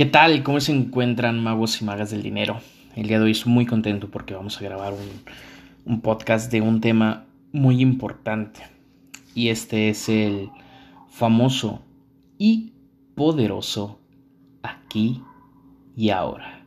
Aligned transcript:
¿Qué 0.00 0.06
tal? 0.06 0.42
¿Cómo 0.42 0.60
se 0.60 0.72
encuentran 0.72 1.44
magos 1.44 1.82
y 1.82 1.84
magas 1.84 2.10
del 2.10 2.22
dinero? 2.22 2.62
El 2.96 3.06
día 3.06 3.18
de 3.18 3.26
hoy 3.26 3.32
estoy 3.32 3.52
muy 3.52 3.66
contento 3.66 4.08
porque 4.10 4.32
vamos 4.32 4.56
a 4.56 4.64
grabar 4.64 4.94
un, 5.84 6.00
podcast 6.00 6.50
de 6.50 6.62
un 6.62 6.80
tema 6.80 7.26
muy 7.52 7.82
importante. 7.82 8.62
Y 9.34 9.50
este 9.50 9.90
es 9.90 10.08
el 10.08 10.48
famoso 11.10 11.82
y 12.38 12.72
poderoso 13.14 14.00
aquí 14.62 15.20
y 15.94 16.08
ahora. 16.08 16.64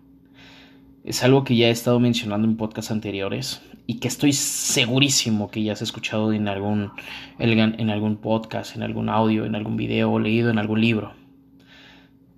Es 1.04 1.24
algo 1.24 1.44
que 1.44 1.56
ya 1.56 1.70
he 1.70 1.72
estado 1.72 2.00
mencionando 2.00 2.48
en 2.48 2.56
podcasts 2.56 2.92
anteriores 2.92 3.64
y 3.88 3.96
que 3.96 4.10
estoy 4.10 4.34
segurísimo 4.34 5.50
que 5.50 5.64
ya 5.64 5.74
has 5.74 5.82
escuchado 5.82 6.34
en 6.34 6.48
algún, 6.48 6.92
en 7.40 7.90
algún 7.90 8.18
podcast, 8.18 8.76
en 8.76 8.84
algún 8.84 9.10
audio, 9.10 9.48
en 9.48 9.56
algún 9.56 9.76
video 9.76 10.12
o 10.12 10.20
leído 10.20 10.52
en 10.52 10.60
algún 10.60 10.82
libro 10.82 11.23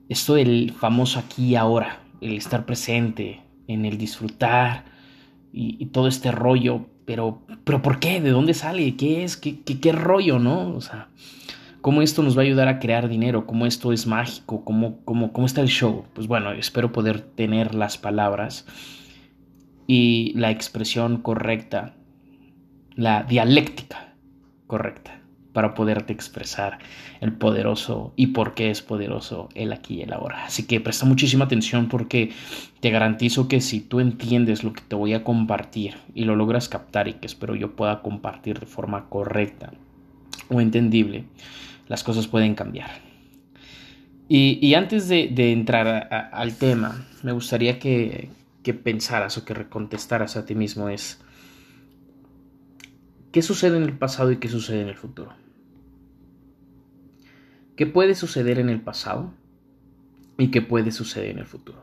esto 0.09 0.35
del 0.35 0.71
famoso 0.71 1.19
aquí 1.19 1.47
y 1.47 1.55
ahora, 1.55 1.99
el 2.21 2.37
estar 2.37 2.65
presente, 2.65 3.41
en 3.67 3.85
el 3.85 3.97
disfrutar 3.97 4.85
y, 5.51 5.85
todo 5.87 6.07
este 6.07 6.31
rollo, 6.31 6.85
pero, 7.05 7.41
pero 7.63 7.81
¿por 7.81 7.99
qué? 7.99 8.21
¿De 8.21 8.29
dónde 8.29 8.53
sale? 8.53 8.95
¿Qué 8.95 9.23
es? 9.23 9.37
¿Qué, 9.37 9.61
qué, 9.61 9.91
rollo, 9.91 10.37
no? 10.37 10.75
O 10.75 10.81
sea, 10.81 11.07
¿cómo 11.81 12.01
esto 12.01 12.23
nos 12.23 12.37
va 12.37 12.41
a 12.41 12.45
ayudar 12.45 12.67
a 12.67 12.79
crear 12.79 13.07
dinero? 13.07 13.47
¿Cómo 13.47 13.65
esto 13.65 13.93
es 13.93 14.05
mágico? 14.05 14.63
¿Cómo, 14.65 14.99
cómo, 15.05 15.31
cómo 15.31 15.47
está 15.47 15.61
el 15.61 15.69
show? 15.69 16.05
Pues 16.13 16.27
bueno, 16.27 16.51
espero 16.51 16.91
poder 16.91 17.21
tener 17.21 17.73
las 17.73 17.97
palabras 17.97 18.67
y 19.87 20.33
la 20.35 20.51
expresión 20.51 21.21
correcta, 21.21 21.95
la 22.95 23.23
dialéctica 23.23 24.13
correcta 24.67 25.24
para 25.55 25.73
poderte 25.73 26.11
expresar 26.11 26.79
el 27.21 27.31
poderoso 27.31 28.11
y 28.17 28.27
por 28.27 28.55
qué 28.55 28.71
es 28.71 28.81
poderoso 28.81 29.47
el 29.55 29.71
aquí 29.71 29.95
y 29.95 30.01
el 30.01 30.11
ahora. 30.11 30.43
Así 30.43 30.67
que 30.67 30.81
presta 30.81 31.05
muchísima 31.05 31.45
atención 31.45 31.87
porque 31.87 32.33
te 32.81 32.89
garantizo 32.89 33.47
que 33.47 33.61
si 33.61 33.79
tú 33.79 34.01
entiendes 34.01 34.65
lo 34.65 34.73
que 34.73 34.81
te 34.81 34.97
voy 34.97 35.13
a 35.13 35.23
compartir 35.23 35.95
y 36.13 36.25
lo 36.25 36.35
logras 36.35 36.67
captar 36.67 37.07
y 37.07 37.13
que 37.13 37.25
espero 37.25 37.55
yo 37.55 37.73
pueda 37.73 38.01
compartir 38.01 38.59
de 38.59 38.65
forma 38.65 39.07
correcta 39.07 39.71
o 40.49 40.59
entendible, 40.59 41.23
las 41.87 42.03
cosas 42.03 42.27
pueden 42.27 42.53
cambiar. 42.53 42.89
Y, 44.27 44.73
antes 44.73 45.07
de, 45.07 45.53
entrar 45.53 46.29
al 46.33 46.57
tema, 46.57 47.07
me 47.23 47.31
gustaría 47.31 47.79
que, 47.79 48.27
que 48.61 48.73
pensaras 48.73 49.37
o 49.37 49.45
que 49.45 49.53
recontestaras 49.53 50.35
a 50.35 50.45
ti 50.45 50.53
mismo 50.53 50.89
es, 50.89 51.21
¿qué 53.31 53.41
sucede 53.41 53.77
en 53.77 53.83
el 53.83 53.97
pasado 53.97 54.33
y 54.33 54.37
qué 54.37 54.49
sucede 54.49 54.81
en 54.81 54.89
el 54.89 54.95
futuro? 54.95 55.44
Qué 57.75 57.85
puede 57.85 58.15
suceder 58.15 58.59
en 58.59 58.69
el 58.69 58.81
pasado 58.81 59.33
y 60.37 60.49
qué 60.51 60.61
puede 60.61 60.91
suceder 60.91 61.31
en 61.31 61.39
el 61.39 61.45
futuro. 61.45 61.79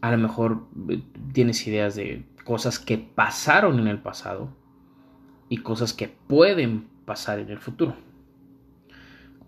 A 0.00 0.10
lo 0.10 0.18
mejor 0.18 0.68
eh, 0.88 1.02
tienes 1.32 1.66
ideas 1.66 1.96
de 1.96 2.24
cosas 2.44 2.78
que 2.78 2.98
pasaron 2.98 3.78
en 3.80 3.88
el 3.88 3.98
pasado 3.98 4.48
y 5.48 5.58
cosas 5.58 5.92
que 5.92 6.08
pueden 6.08 6.88
pasar 7.04 7.38
en 7.38 7.50
el 7.50 7.58
futuro. 7.58 7.96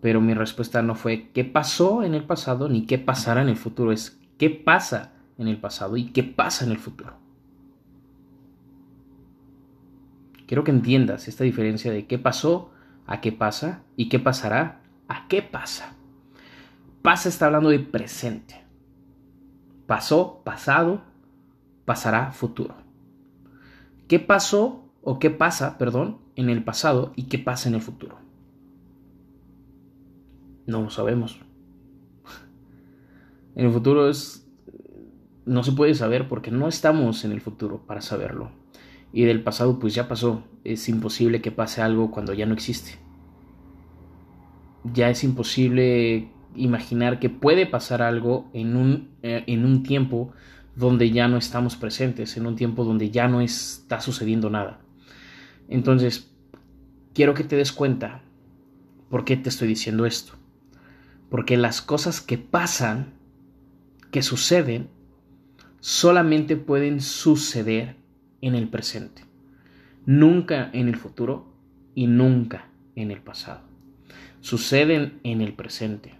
Pero 0.00 0.20
mi 0.20 0.34
respuesta 0.34 0.82
no 0.82 0.94
fue 0.94 1.30
qué 1.32 1.44
pasó 1.44 2.02
en 2.02 2.14
el 2.14 2.25
pasado 2.25 2.69
ni 2.69 2.86
qué 2.86 2.98
pasará 2.98 3.42
en 3.42 3.48
el 3.48 3.56
futuro, 3.56 3.92
es 3.92 4.19
qué 4.38 4.50
pasa 4.50 5.12
en 5.38 5.48
el 5.48 5.58
pasado 5.58 5.97
y 5.97 6.06
qué 6.06 6.22
pasa 6.22 6.64
en 6.64 6.72
el 6.72 6.78
futuro. 6.78 7.14
Quiero 10.47 10.64
que 10.64 10.72
entiendas 10.72 11.28
esta 11.28 11.44
diferencia 11.44 11.92
de 11.92 12.06
qué 12.06 12.19
pasó 12.19 12.72
a 13.11 13.20
qué 13.20 13.33
pasa 13.33 13.83
y 13.97 14.08
qué 14.08 14.20
pasará 14.20 14.80
a 15.08 15.27
qué 15.27 15.42
pasa. 15.42 15.92
Pasa 17.03 17.28
está 17.28 17.47
hablando 17.47 17.70
de 17.70 17.80
presente. 17.80 18.64
Pasó, 19.86 20.42
pasado, 20.44 21.03
pasará, 21.84 22.31
futuro. 22.31 22.77
¿Qué 24.06 24.21
pasó 24.21 24.84
o 25.03 25.19
qué 25.19 25.31
pasa, 25.31 25.76
perdón, 25.76 26.19
en 26.37 26.48
el 26.50 26.62
pasado 26.62 27.12
y 27.16 27.25
qué 27.25 27.41
pasa 27.41 27.69
en 27.69 27.75
el 27.75 27.81
futuro? 27.81 28.16
No 30.66 30.81
lo 30.81 30.91
sabemos. 30.91 31.41
En 33.56 33.66
el 33.66 33.72
futuro 33.72 34.09
es 34.09 34.47
no 35.44 35.65
se 35.65 35.72
puede 35.72 35.94
saber 35.94 36.28
porque 36.28 36.53
no 36.53 36.69
estamos 36.69 37.25
en 37.25 37.32
el 37.32 37.41
futuro 37.41 37.84
para 37.84 38.00
saberlo 38.00 38.59
y 39.12 39.25
del 39.25 39.43
pasado 39.43 39.78
pues 39.78 39.94
ya 39.94 40.09
pasó. 40.09 40.44
Es 40.65 40.88
imposible 40.88 41.41
que 41.41 41.50
pase 41.50 41.82
algo 41.82 42.10
cuando 42.10 42.32
ya 42.34 42.47
no 42.47 42.54
existe. 42.54 42.98
Ya 44.93 45.10
es 45.10 45.25
imposible 45.25 46.28
imaginar 46.54 47.19
que 47.19 47.31
puede 47.31 47.66
pasar 47.66 48.03
algo 48.03 48.48
en 48.53 48.76
un, 48.76 49.09
eh, 49.22 49.44
en 49.47 49.65
un 49.65 49.82
tiempo 49.82 50.32
donde 50.76 51.10
ya 51.10 51.28
no 51.28 51.37
estamos 51.37 51.76
presentes, 51.76 52.37
en 52.37 52.47
un 52.47 52.56
tiempo 52.56 52.84
donde 52.84 53.10
ya 53.10 53.28
no 53.28 53.41
está 53.41 54.00
sucediendo 54.00 54.50
nada. 54.50 54.81
Entonces, 55.69 56.31
quiero 57.15 57.34
que 57.34 57.44
te 57.44 57.56
des 57.56 57.72
cuenta 57.72 58.22
por 59.09 59.25
qué 59.25 59.37
te 59.37 59.48
estoy 59.48 59.69
diciendo 59.69 60.06
esto. 60.06 60.32
Porque 61.28 61.56
las 61.56 61.82
cosas 61.82 62.21
que 62.21 62.38
pasan, 62.38 63.12
que 64.10 64.22
suceden, 64.22 64.88
solamente 65.81 66.56
pueden 66.56 67.00
suceder 67.00 68.00
en 68.43 68.55
el 68.55 68.69
presente, 68.69 69.25
nunca 70.06 70.71
en 70.73 70.89
el 70.89 70.97
futuro 70.97 71.53
y 71.95 72.06
nunca 72.06 72.69
en 72.97 73.11
el 73.11 73.21
pasado. 73.21 73.62
Suceden 74.41 75.21
en 75.23 75.41
el 75.41 75.53
presente 75.53 76.15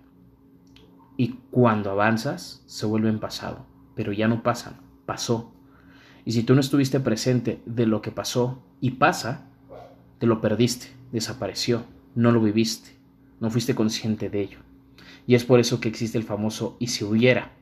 y 1.17 1.39
cuando 1.51 1.91
avanzas 1.91 2.63
se 2.67 2.87
vuelven 2.87 3.19
pasado, 3.19 3.67
pero 3.95 4.13
ya 4.13 4.29
no 4.29 4.43
pasan, 4.43 4.77
pasó. 5.07 5.53
Y 6.25 6.33
si 6.33 6.43
tú 6.43 6.55
no 6.55 6.61
estuviste 6.61 7.01
presente 7.01 7.61
de 7.65 7.87
lo 7.87 8.03
que 8.03 8.11
pasó 8.11 8.63
y 8.81 8.93
pasa, 8.93 9.47
te 10.19 10.27
lo 10.27 10.41
perdiste, 10.41 10.89
desapareció, 11.13 11.85
no 12.15 12.31
lo 12.31 12.43
viviste, 12.43 12.91
no 13.41 13.51
fuiste 13.51 13.75
consciente 13.75 14.29
de 14.29 14.43
ello. 14.43 14.59
Y 15.27 15.35
es 15.35 15.45
por 15.45 15.61
eso 15.61 15.81
que 15.81 15.89
existe 15.89 16.19
el 16.19 16.25
famoso 16.25 16.77
y 16.79 16.89
si 16.89 17.05
hubiera. 17.05 17.53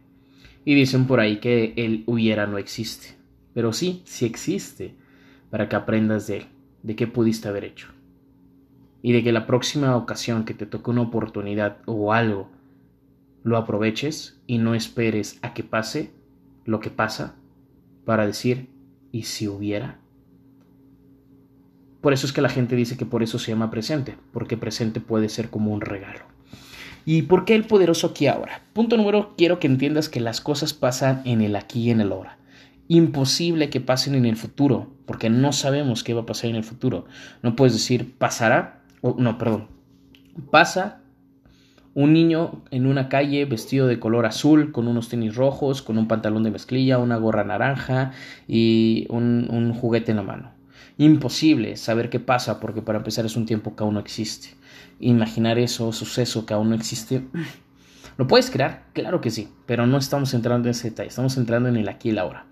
Y 0.64 0.74
dicen 0.74 1.06
por 1.06 1.20
ahí 1.20 1.38
que 1.38 1.74
el 1.76 2.02
hubiera 2.06 2.46
no 2.46 2.58
existe 2.58 3.17
pero 3.54 3.72
sí, 3.72 4.02
sí 4.04 4.26
existe 4.26 4.94
para 5.50 5.68
que 5.68 5.76
aprendas 5.76 6.26
de 6.26 6.38
él, 6.38 6.46
de 6.82 6.96
qué 6.96 7.06
pudiste 7.06 7.48
haber 7.48 7.64
hecho. 7.64 7.88
Y 9.02 9.12
de 9.12 9.22
que 9.22 9.32
la 9.32 9.46
próxima 9.46 9.96
ocasión 9.96 10.44
que 10.44 10.54
te 10.54 10.66
toque 10.66 10.90
una 10.90 11.02
oportunidad 11.02 11.78
o 11.86 12.12
algo, 12.12 12.50
lo 13.44 13.56
aproveches 13.56 14.40
y 14.46 14.58
no 14.58 14.74
esperes 14.74 15.38
a 15.42 15.54
que 15.54 15.62
pase 15.62 16.12
lo 16.64 16.80
que 16.80 16.90
pasa 16.90 17.36
para 18.04 18.26
decir, 18.26 18.68
¿y 19.12 19.22
si 19.22 19.48
hubiera? 19.48 19.98
Por 22.00 22.12
eso 22.12 22.26
es 22.26 22.32
que 22.32 22.42
la 22.42 22.48
gente 22.48 22.76
dice 22.76 22.96
que 22.96 23.06
por 23.06 23.22
eso 23.22 23.38
se 23.38 23.52
llama 23.52 23.70
presente, 23.70 24.16
porque 24.32 24.56
presente 24.56 25.00
puede 25.00 25.28
ser 25.28 25.50
como 25.50 25.72
un 25.72 25.80
regalo. 25.80 26.24
¿Y 27.04 27.22
por 27.22 27.44
qué 27.44 27.54
el 27.54 27.64
poderoso 27.64 28.08
aquí 28.08 28.26
ahora? 28.26 28.62
Punto 28.72 28.96
número, 28.96 29.34
quiero 29.36 29.58
que 29.58 29.66
entiendas 29.66 30.08
que 30.08 30.20
las 30.20 30.40
cosas 30.40 30.74
pasan 30.74 31.22
en 31.24 31.40
el 31.40 31.56
aquí 31.56 31.84
y 31.84 31.90
en 31.90 32.00
el 32.00 32.12
ahora 32.12 32.37
imposible 32.88 33.70
que 33.70 33.80
pasen 33.80 34.14
en 34.14 34.24
el 34.24 34.36
futuro, 34.36 34.90
porque 35.06 35.30
no 35.30 35.52
sabemos 35.52 36.02
qué 36.02 36.14
va 36.14 36.22
a 36.22 36.26
pasar 36.26 36.50
en 36.50 36.56
el 36.56 36.64
futuro. 36.64 37.04
No 37.42 37.54
puedes 37.54 37.74
decir 37.74 38.14
pasará, 38.18 38.82
o 39.02 39.14
no, 39.18 39.38
perdón, 39.38 39.68
pasa 40.50 41.02
un 41.94 42.12
niño 42.12 42.62
en 42.70 42.86
una 42.86 43.08
calle 43.08 43.44
vestido 43.44 43.86
de 43.86 43.98
color 43.98 44.24
azul, 44.24 44.72
con 44.72 44.88
unos 44.88 45.08
tenis 45.08 45.34
rojos, 45.34 45.82
con 45.82 45.98
un 45.98 46.08
pantalón 46.08 46.44
de 46.44 46.50
mezclilla, 46.50 46.98
una 46.98 47.16
gorra 47.16 47.44
naranja 47.44 48.12
y 48.46 49.06
un, 49.10 49.48
un 49.50 49.74
juguete 49.74 50.12
en 50.12 50.16
la 50.16 50.22
mano. 50.22 50.52
Imposible 50.96 51.76
saber 51.76 52.08
qué 52.08 52.20
pasa, 52.20 52.60
porque 52.60 52.82
para 52.82 52.98
empezar 52.98 53.26
es 53.26 53.36
un 53.36 53.46
tiempo 53.46 53.74
que 53.74 53.82
aún 53.82 53.94
no 53.94 54.00
existe. 54.00 54.50
Imaginar 55.00 55.58
eso, 55.58 55.92
suceso 55.92 56.46
que 56.46 56.54
aún 56.54 56.70
no 56.70 56.76
existe, 56.76 57.24
¿Lo 58.18 58.26
puedes 58.26 58.50
crear? 58.50 58.82
Claro 58.94 59.20
que 59.20 59.30
sí, 59.30 59.48
pero 59.64 59.86
no 59.86 59.96
estamos 59.96 60.34
entrando 60.34 60.66
en 60.66 60.72
ese 60.72 60.90
detalle, 60.90 61.08
estamos 61.08 61.36
entrando 61.36 61.68
en 61.68 61.76
el 61.76 61.88
aquí 61.88 62.08
y 62.08 62.10
el 62.10 62.18
ahora. 62.18 62.46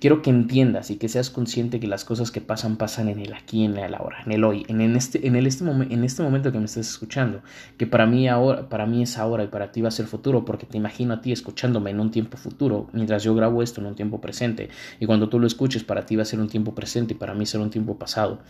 Quiero 0.00 0.22
que 0.22 0.30
entiendas 0.30 0.90
y 0.90 0.96
que 0.96 1.08
seas 1.08 1.30
consciente 1.30 1.80
que 1.80 1.86
las 1.86 2.04
cosas 2.04 2.30
que 2.30 2.40
pasan 2.40 2.76
pasan 2.76 3.08
en 3.08 3.18
el 3.18 3.34
aquí, 3.34 3.64
en 3.64 3.76
el 3.76 3.94
ahora, 3.94 4.22
en 4.24 4.32
el 4.32 4.44
hoy, 4.44 4.64
en, 4.68 4.80
este, 4.96 5.26
en, 5.26 5.34
el 5.36 5.46
este 5.46 5.64
en 5.64 6.04
este 6.04 6.22
momento 6.22 6.52
que 6.52 6.58
me 6.58 6.66
estás 6.66 6.88
escuchando, 6.88 7.42
que 7.76 7.86
para 7.86 8.06
mí, 8.06 8.28
ahora, 8.28 8.68
para 8.68 8.86
mí 8.86 9.02
es 9.02 9.18
ahora 9.18 9.44
y 9.44 9.48
para 9.48 9.72
ti 9.72 9.80
va 9.80 9.88
a 9.88 9.92
ser 9.92 10.06
futuro, 10.06 10.44
porque 10.44 10.66
te 10.66 10.76
imagino 10.76 11.14
a 11.14 11.20
ti 11.20 11.32
escuchándome 11.32 11.90
en 11.90 12.00
un 12.00 12.10
tiempo 12.10 12.36
futuro, 12.36 12.88
mientras 12.92 13.24
yo 13.24 13.34
grabo 13.34 13.62
esto 13.62 13.80
en 13.80 13.88
un 13.88 13.96
tiempo 13.96 14.20
presente, 14.20 14.68
y 15.00 15.06
cuando 15.06 15.28
tú 15.28 15.38
lo 15.40 15.46
escuches 15.46 15.82
para 15.82 16.06
ti 16.06 16.16
va 16.16 16.22
a 16.22 16.26
ser 16.26 16.40
un 16.40 16.48
tiempo 16.48 16.74
presente 16.74 17.14
y 17.14 17.16
para 17.16 17.34
mí 17.34 17.46
será 17.46 17.64
un 17.64 17.70
tiempo 17.70 17.98
pasado. 17.98 18.40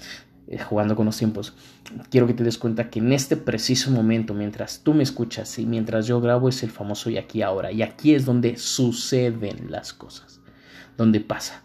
Eh, 0.50 0.58
jugando 0.58 0.96
con 0.96 1.04
los 1.04 1.18
tiempos, 1.18 1.52
quiero 2.08 2.26
que 2.26 2.32
te 2.32 2.42
des 2.42 2.56
cuenta 2.56 2.88
que 2.88 3.00
en 3.00 3.12
este 3.12 3.36
preciso 3.36 3.90
momento, 3.90 4.32
mientras 4.32 4.80
tú 4.82 4.94
me 4.94 5.02
escuchas 5.02 5.58
y 5.58 5.66
mientras 5.66 6.06
yo 6.06 6.22
grabo, 6.22 6.48
es 6.48 6.62
el 6.62 6.70
famoso 6.70 7.10
y 7.10 7.18
aquí 7.18 7.42
ahora. 7.42 7.70
Y 7.70 7.82
aquí 7.82 8.14
es 8.14 8.24
donde 8.24 8.56
suceden 8.56 9.70
las 9.70 9.92
cosas, 9.92 10.37
donde 10.98 11.20
pasa. 11.20 11.62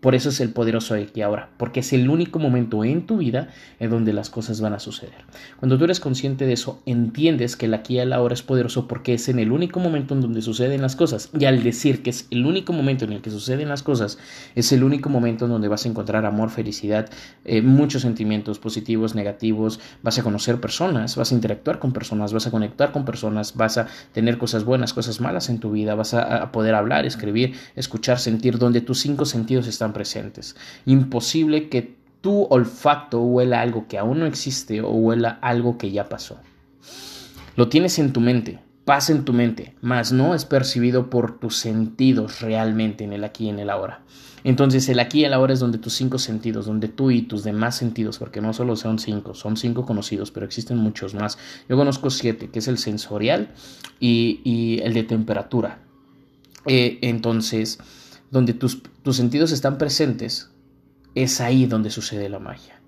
Por 0.00 0.14
eso 0.14 0.28
es 0.28 0.40
el 0.40 0.50
poderoso 0.50 0.94
aquí 0.94 1.22
ahora, 1.22 1.50
porque 1.56 1.80
es 1.80 1.92
el 1.92 2.08
único 2.08 2.38
momento 2.38 2.84
en 2.84 3.06
tu 3.06 3.18
vida 3.18 3.48
en 3.80 3.90
donde 3.90 4.12
las 4.12 4.30
cosas 4.30 4.60
van 4.60 4.72
a 4.72 4.78
suceder. 4.78 5.24
Cuando 5.58 5.76
tú 5.76 5.84
eres 5.84 5.98
consciente 5.98 6.46
de 6.46 6.52
eso, 6.52 6.80
entiendes 6.86 7.56
que 7.56 7.66
el 7.66 7.74
aquí 7.74 7.94
y 7.94 7.98
el 7.98 8.12
ahora 8.12 8.34
es 8.34 8.42
poderoso 8.42 8.86
porque 8.86 9.14
es 9.14 9.28
en 9.28 9.40
el 9.40 9.50
único 9.50 9.80
momento 9.80 10.14
en 10.14 10.20
donde 10.20 10.40
suceden 10.40 10.82
las 10.82 10.94
cosas. 10.94 11.30
Y 11.36 11.46
al 11.46 11.64
decir 11.64 12.02
que 12.02 12.10
es 12.10 12.28
el 12.30 12.46
único 12.46 12.72
momento 12.72 13.06
en 13.06 13.12
el 13.12 13.22
que 13.22 13.30
suceden 13.30 13.68
las 13.68 13.82
cosas, 13.82 14.18
es 14.54 14.70
el 14.70 14.84
único 14.84 15.08
momento 15.08 15.46
en 15.46 15.50
donde 15.50 15.66
vas 15.66 15.84
a 15.84 15.88
encontrar 15.88 16.24
amor, 16.26 16.50
felicidad, 16.50 17.10
eh, 17.44 17.60
muchos 17.62 18.02
sentimientos 18.02 18.60
positivos, 18.60 19.16
negativos, 19.16 19.80
vas 20.02 20.18
a 20.18 20.22
conocer 20.22 20.60
personas, 20.60 21.16
vas 21.16 21.32
a 21.32 21.34
interactuar 21.34 21.80
con 21.80 21.92
personas, 21.92 22.32
vas 22.32 22.46
a 22.46 22.52
conectar 22.52 22.92
con 22.92 23.04
personas, 23.04 23.56
vas 23.56 23.78
a 23.78 23.88
tener 24.12 24.38
cosas 24.38 24.62
buenas, 24.64 24.92
cosas 24.92 25.20
malas 25.20 25.48
en 25.48 25.58
tu 25.58 25.72
vida, 25.72 25.96
vas 25.96 26.14
a 26.14 26.52
poder 26.52 26.76
hablar, 26.76 27.04
escribir, 27.04 27.54
escuchar, 27.74 28.20
sentir, 28.20 28.58
donde 28.58 28.80
tus 28.80 29.00
cinco 29.00 29.24
sentidos 29.24 29.66
están 29.66 29.87
presentes. 29.92 30.56
Imposible 30.86 31.68
que 31.68 31.96
tu 32.20 32.46
olfato 32.50 33.20
huela 33.20 33.60
algo 33.60 33.86
que 33.88 33.98
aún 33.98 34.20
no 34.20 34.26
existe 34.26 34.80
o 34.80 34.90
huela 34.90 35.38
algo 35.40 35.78
que 35.78 35.90
ya 35.90 36.08
pasó. 36.08 36.38
Lo 37.56 37.68
tienes 37.68 37.98
en 37.98 38.12
tu 38.12 38.20
mente, 38.20 38.60
pasa 38.84 39.12
en 39.12 39.24
tu 39.24 39.32
mente, 39.32 39.74
mas 39.80 40.12
no 40.12 40.34
es 40.34 40.44
percibido 40.44 41.10
por 41.10 41.38
tus 41.38 41.56
sentidos 41.56 42.40
realmente 42.40 43.04
en 43.04 43.12
el 43.12 43.24
aquí 43.24 43.46
y 43.46 43.48
en 43.48 43.58
el 43.58 43.70
ahora. 43.70 44.02
Entonces 44.44 44.88
el 44.88 45.00
aquí 45.00 45.20
y 45.20 45.24
el 45.24 45.32
ahora 45.32 45.52
es 45.52 45.60
donde 45.60 45.78
tus 45.78 45.94
cinco 45.94 46.18
sentidos, 46.18 46.66
donde 46.66 46.88
tú 46.88 47.10
y 47.10 47.22
tus 47.22 47.44
demás 47.44 47.76
sentidos, 47.76 48.18
porque 48.18 48.40
no 48.40 48.52
solo 48.52 48.76
son 48.76 48.98
cinco, 48.98 49.34
son 49.34 49.56
cinco 49.56 49.84
conocidos, 49.84 50.30
pero 50.30 50.46
existen 50.46 50.78
muchos 50.78 51.14
más. 51.14 51.38
Yo 51.68 51.76
conozco 51.76 52.10
siete, 52.10 52.48
que 52.48 52.60
es 52.60 52.68
el 52.68 52.78
sensorial 52.78 53.50
y, 54.00 54.80
el 54.82 54.94
de 54.94 55.02
temperatura. 55.02 55.80
Eh, 56.66 56.98
entonces, 57.02 57.78
donde 58.30 58.54
tus, 58.54 58.82
tus 58.82 59.16
sentidos 59.16 59.52
están 59.52 59.78
presentes, 59.78 60.50
es 61.14 61.40
ahí 61.40 61.66
donde 61.66 61.90
sucede 61.90 62.28
la 62.28 62.38
magia. 62.38 62.80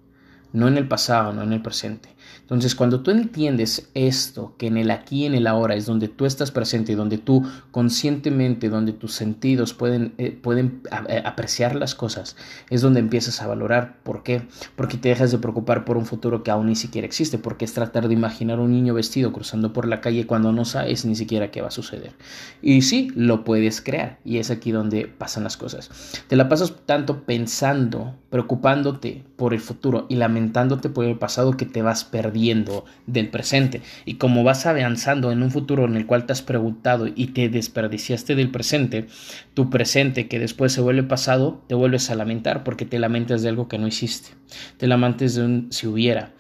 No 0.53 0.69
en 0.69 0.77
el 0.77 0.89
pasado, 0.89 1.33
no 1.33 1.43
en 1.43 1.53
el 1.53 1.63
presente. 1.63 2.15
Entonces, 2.51 2.75
cuando 2.75 3.01
tú 3.01 3.13
entiendes 3.13 3.89
esto, 3.95 4.57
que 4.59 4.67
en 4.67 4.77
el 4.77 4.91
aquí 4.91 5.23
y 5.23 5.27
en 5.27 5.37
el 5.37 5.47
ahora 5.47 5.77
es 5.77 5.87
donde 5.87 6.09
tú 6.09 6.27
estás 6.27 6.51
presente 6.51 6.91
y 6.91 6.95
donde 6.97 7.17
tú 7.17 7.49
conscientemente, 7.71 8.69
donde 8.69 8.93
tus 8.93 9.13
sentidos 9.13 9.73
pueden, 9.73 10.15
eh, 10.19 10.33
pueden 10.33 10.83
eh, 11.09 11.23
apreciar 11.25 11.77
las 11.77 11.95
cosas, 11.95 12.35
es 12.69 12.83
donde 12.83 12.99
empiezas 12.99 13.41
a 13.41 13.47
valorar. 13.47 13.99
¿Por 14.03 14.25
qué? 14.25 14.49
Porque 14.75 14.97
te 14.97 15.11
dejas 15.11 15.31
de 15.31 15.39
preocupar 15.39 15.85
por 15.85 15.97
un 15.97 16.07
futuro 16.07 16.43
que 16.43 16.51
aún 16.51 16.67
ni 16.67 16.75
siquiera 16.75 17.07
existe, 17.07 17.39
porque 17.39 17.65
es 17.65 17.73
tratar 17.73 18.09
de 18.09 18.15
imaginar 18.15 18.59
un 18.59 18.73
niño 18.73 18.95
vestido 18.95 19.33
cruzando 19.33 19.73
por 19.73 19.87
la 19.87 20.01
calle 20.01 20.27
cuando 20.27 20.51
no 20.51 20.65
sabes 20.65 21.05
ni 21.05 21.15
siquiera 21.15 21.53
qué 21.53 21.63
va 21.63 21.69
a 21.69 21.71
suceder. 21.71 22.15
Y 22.63 22.83
sí, 22.83 23.13
lo 23.15 23.45
puedes 23.45 23.81
crear, 23.81 24.19
y 24.25 24.39
es 24.39 24.51
aquí 24.51 24.73
donde 24.73 25.07
pasan 25.07 25.45
las 25.45 25.57
cosas. 25.57 25.89
Te 26.27 26.35
la 26.35 26.49
pasas 26.49 26.75
tanto 26.85 27.23
pensando, 27.23 28.17
preocupándote 28.31 29.25
por 29.37 29.53
el 29.53 29.61
futuro 29.61 30.07
y 30.09 30.15
lamentándote 30.15 30.89
por 30.89 31.05
el 31.05 31.19
pasado 31.19 31.57
que 31.57 31.67
te 31.67 31.83
vas 31.83 32.05
perdiendo 32.05 32.85
del 33.07 33.29
presente. 33.29 33.83
Y 34.05 34.15
como 34.15 34.45
vas 34.45 34.67
avanzando 34.67 35.33
en 35.33 35.43
un 35.43 35.51
futuro 35.51 35.85
en 35.85 35.97
el 35.97 36.07
cual 36.07 36.27
te 36.27 36.33
has 36.33 36.43
preguntado 36.43 37.09
y 37.09 37.29
te 37.29 37.49
desperdiciaste 37.49 38.37
del 38.37 38.51
presente, 38.51 39.07
tu 39.55 39.69
presente 39.69 40.29
que 40.29 40.39
después 40.39 40.73
se 40.73 40.81
vuelve 40.81 41.03
pasado, 41.03 41.63
te 41.67 41.75
vuelves 41.75 42.11
a 42.11 42.15
lamentar 42.15 42.65
porque 42.65 42.87
te 42.87 42.99
lamentas 42.99 43.43
de 43.43 43.49
algo 43.49 43.69
que 43.69 43.79
no 43.79 43.89
hiciste. 43.89 44.31
Te 44.77 44.87
lamentas 44.87 45.35
de 45.35 45.45
un 45.45 45.67
si 45.71 45.87
hubiera. 45.87 46.33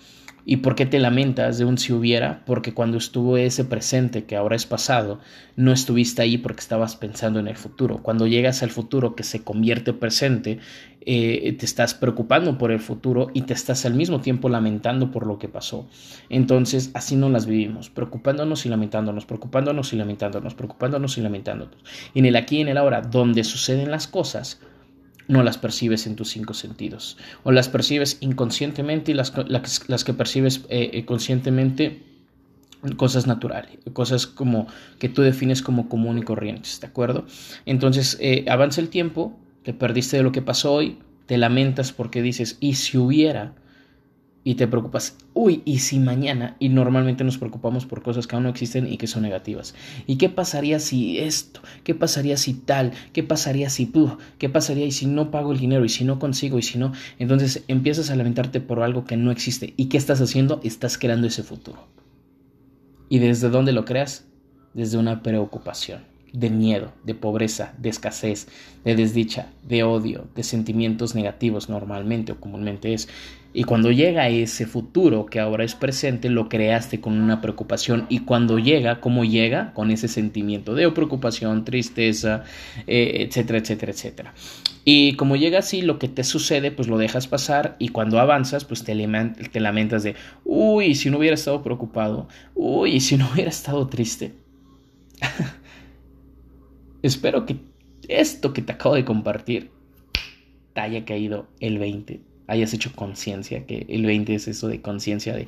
¿Y 0.45 0.59
por 0.59 0.75
qué 0.75 0.87
te 0.87 0.99
lamentas 0.99 1.59
de 1.59 1.65
un 1.65 1.79
si 1.79 1.93
hubiera? 1.93 2.45
Porque 2.47 2.73
cuando 2.75 2.99
estuvo 2.99 3.37
ese 3.37 3.65
presente 3.65 4.25
que 4.25 4.37
ahora 4.37 4.57
es 4.57 4.67
pasado, 4.67 5.21
no 5.57 5.73
estuviste 5.73 6.23
ahí 6.23 6.39
porque 6.39 6.61
estabas 6.61 6.97
pensando 6.97 7.39
en 7.41 7.49
el 7.49 7.57
futuro. 7.57 8.03
Cuando 8.03 8.27
llegas 8.27 8.63
al 8.63 8.71
futuro 8.71 9.15
que 9.15 9.23
se 9.23 9.45
convierte 9.45 9.93
presente, 9.93 10.59
eh, 11.03 11.57
te 11.59 11.65
estás 11.65 11.95
preocupando 11.95 12.59
por 12.59 12.73
el 12.73 12.81
futuro 12.81 13.29
y 13.33 13.43
te 13.43 13.55
estás 13.55 13.87
al 13.87 13.95
mismo 13.95 14.21
tiempo 14.21 14.49
lamentando 14.49 15.11
por 15.11 15.27
lo 15.27 15.39
que 15.39 15.49
pasó. 15.49 15.89
Entonces, 16.29 16.91
así 16.95 17.17
no 17.17 17.29
las 17.29 17.47
vivimos, 17.47 17.91
preocupándonos 17.91 18.67
y 18.67 18.69
lamentándonos, 18.69 19.27
preocupándonos 19.27 19.93
y 19.93 19.97
lamentándonos, 19.97 20.55
preocupándonos 20.55 21.19
y 21.19 21.21
lamentándonos. 21.21 21.77
Y 22.15 22.19
en 22.21 22.27
el 22.27 22.37
aquí 22.37 22.59
y 22.59 22.61
en 22.63 22.69
el 22.69 22.77
ahora, 22.77 23.03
donde 23.03 23.45
suceden 23.45 23.91
las 23.91 24.07
cosas, 24.07 24.61
no 25.31 25.43
las 25.45 25.59
percibes 25.59 26.07
en 26.07 26.17
tus 26.17 26.29
cinco 26.29 26.55
sentidos. 26.55 27.17
O 27.45 27.53
las 27.53 27.69
percibes 27.69 28.19
inconscientemente 28.21 29.13
y 29.13 29.15
las, 29.15 29.33
las, 29.49 30.05
que 30.05 30.13
percibes 30.13 30.63
eh, 30.69 30.91
eh, 30.93 31.05
conscientemente 31.05 32.03
cosas 32.97 33.27
naturales, 33.27 33.79
cosas 33.93 34.27
como 34.27 34.67
que 34.99 35.09
tú 35.09 35.23
defines 35.23 35.63
como 35.63 35.89
común 35.89 36.19
y 36.19 36.23
corrientes, 36.23 36.81
¿de 36.81 36.87
acuerdo? 36.87 37.27
Entonces, 37.67 38.17
eh, 38.21 38.47
avanza 38.49 38.81
el 38.81 38.89
tiempo, 38.89 39.39
te 39.63 39.75
perdiste 39.75 40.17
de 40.17 40.23
lo 40.23 40.33
que 40.33 40.41
pasó 40.41 40.73
hoy, 40.73 40.99
te 41.27 41.37
lamentas 41.37 41.93
porque 41.93 42.23
dices, 42.23 42.57
¿y 42.59 42.75
si 42.75 42.97
hubiera? 42.97 43.53
Y 44.43 44.55
te 44.55 44.67
preocupas, 44.67 45.17
uy, 45.35 45.63
¿y 45.67 45.81
si 45.81 45.99
mañana? 45.99 46.57
Y 46.59 46.71
normalmente 46.71 47.25
nos 47.25 47.37
preocupamos 47.37 47.85
por 47.85 48.03
cosas 48.03 48.27
que 48.27 48.35
aún 48.35 48.45
no 48.45 48.51
existen 48.51 48.91
y 48.91 48.97
que 48.97 49.07
son 49.07 49.23
negativas. 49.23 49.75
¿Y 50.07 50.17
qué 50.17 50.31
pasaría 50.31 50.81
si 50.81 51.19
esto? 51.19 51.61
¿Qué 51.85 51.95
pasaría 51.95 52.37
si 52.37 52.55
tal? 52.55 52.93
¿Qué 53.13 53.23
pasaría 53.23 53.69
si, 53.69 53.91
uh, 53.95 54.17
qué 54.39 54.49
pasaría 54.49 54.87
y 54.87 54.93
si 54.93 55.07
no 55.07 55.31
pago 55.31 55.53
el 55.53 55.59
dinero? 55.59 55.85
¿Y 55.85 55.91
si 55.91 56.05
no 56.05 56.19
consigo? 56.19 56.59
¿Y 56.59 56.63
si 56.63 56.79
no? 56.79 56.93
Entonces 57.19 57.65
empiezas 57.69 58.11
a 58.11 58.17
lamentarte 58.17 58.61
por 58.61 58.83
algo 58.83 59.05
que 59.05 59.17
no 59.17 59.31
existe. 59.31 59.75
¿Y 59.77 59.87
qué 59.87 59.99
estás 59.99 60.21
haciendo? 60.21 60.61
Estás 60.65 60.97
creando 60.97 61.27
ese 61.27 61.43
futuro. 61.43 61.87
¿Y 63.09 63.19
desde 63.19 63.51
dónde 63.51 63.73
lo 63.73 63.85
creas? 63.85 64.27
Desde 64.73 64.97
una 64.99 65.23
preocupación 65.23 66.10
de 66.33 66.51
miedo, 66.51 66.93
de 67.05 67.15
pobreza, 67.15 67.75
de 67.79 67.89
escasez, 67.89 68.49
de 68.85 68.95
desdicha, 68.95 69.49
de 69.67 69.83
odio, 69.83 70.27
de 70.35 70.43
sentimientos 70.43 71.15
negativos 71.15 71.69
normalmente 71.69 72.33
o 72.33 72.41
comúnmente 72.41 72.95
es. 72.95 73.09
Y 73.53 73.65
cuando 73.65 73.91
llega 73.91 74.29
ese 74.29 74.65
futuro 74.65 75.27
que 75.27 75.41
ahora 75.41 75.65
es 75.65 75.75
presente, 75.75 76.29
lo 76.29 76.49
creaste 76.49 77.01
con 77.01 77.21
una 77.21 77.41
preocupación. 77.41 78.07
Y 78.09 78.21
cuando 78.21 78.61
llega, 78.61 79.01
¿cómo 79.01 79.25
llega? 79.25 79.73
Con 79.75 79.91
ese 79.91 80.07
sentimiento 80.07 80.77
de 80.77 80.89
preocupación, 80.93 81.65
tristeza, 81.65 82.45
eh, 82.87 83.27
etcétera, 83.27 83.59
etcétera, 83.59 83.91
etcétera. 83.91 84.35
Y 84.85 85.15
como 85.15 85.35
llega 85.35 85.59
así, 85.59 85.83
lo 85.83 85.99
que 85.99 86.09
te 86.09 86.23
sucede, 86.23 86.71
pues 86.71 86.87
lo 86.87 86.97
dejas 86.97 87.27
pasar. 87.27 87.75
Y 87.81 87.89
cuando 87.89 88.21
avanzas, 88.21 88.65
pues 88.65 88.85
te, 88.85 88.95
te 89.51 89.61
lamentas 89.61 90.05
de, 90.05 90.15
uy, 90.45 90.95
si 90.95 91.11
no 91.11 91.19
hubiera 91.19 91.35
estado 91.35 91.63
preocupado, 91.63 92.29
uy, 92.55 93.01
si 93.01 93.17
no 93.17 93.29
hubiera 93.33 93.51
estado 93.51 93.89
triste. 93.89 94.33
Espero 97.03 97.47
que 97.47 97.57
esto 98.09 98.53
que 98.53 98.63
te 98.63 98.73
acabo 98.73 98.95
de 98.95 99.05
compartir 99.05 99.71
te 100.75 100.81
haya 100.81 101.05
caído 101.05 101.49
el 101.61 101.79
20 101.79 102.31
hayas 102.51 102.75
hecho 102.75 102.91
conciencia, 102.95 103.65
que 103.65 103.87
el 103.89 104.05
20 104.05 104.35
es 104.35 104.49
eso 104.49 104.67
de 104.67 104.83
conciencia 104.83 105.35
de, 105.35 105.47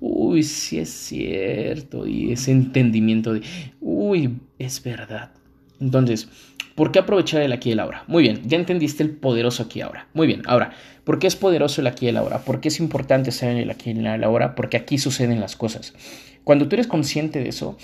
uy, 0.00 0.42
sí 0.42 0.78
es 0.78 0.88
cierto, 0.88 2.06
y 2.06 2.32
ese 2.32 2.52
entendimiento 2.52 3.34
de, 3.34 3.42
uy, 3.82 4.38
es 4.58 4.82
verdad. 4.82 5.32
Entonces, 5.78 6.28
¿por 6.74 6.90
qué 6.90 7.00
aprovechar 7.00 7.42
el 7.42 7.52
aquí 7.52 7.68
y 7.68 7.72
el 7.72 7.80
ahora? 7.80 8.04
Muy 8.06 8.22
bien, 8.22 8.40
ya 8.46 8.56
entendiste 8.56 9.02
el 9.02 9.10
poderoso 9.10 9.64
aquí 9.64 9.80
y 9.80 9.82
ahora. 9.82 10.08
Muy 10.14 10.26
bien, 10.26 10.40
ahora, 10.46 10.72
¿por 11.04 11.18
qué 11.18 11.26
es 11.26 11.36
poderoso 11.36 11.82
el 11.82 11.86
aquí 11.86 12.06
y 12.06 12.08
el 12.08 12.16
ahora? 12.16 12.38
¿Por 12.38 12.62
qué 12.62 12.68
es 12.68 12.80
importante 12.80 13.30
ser 13.30 13.50
en 13.50 13.58
el 13.58 13.70
aquí 13.70 13.90
y 13.90 13.98
el 13.98 14.24
ahora? 14.24 14.54
Porque 14.54 14.78
aquí 14.78 14.96
suceden 14.96 15.40
las 15.40 15.54
cosas. 15.54 15.92
Cuando 16.44 16.66
tú 16.66 16.76
eres 16.76 16.86
consciente 16.86 17.40
de 17.40 17.50
eso, 17.50 17.76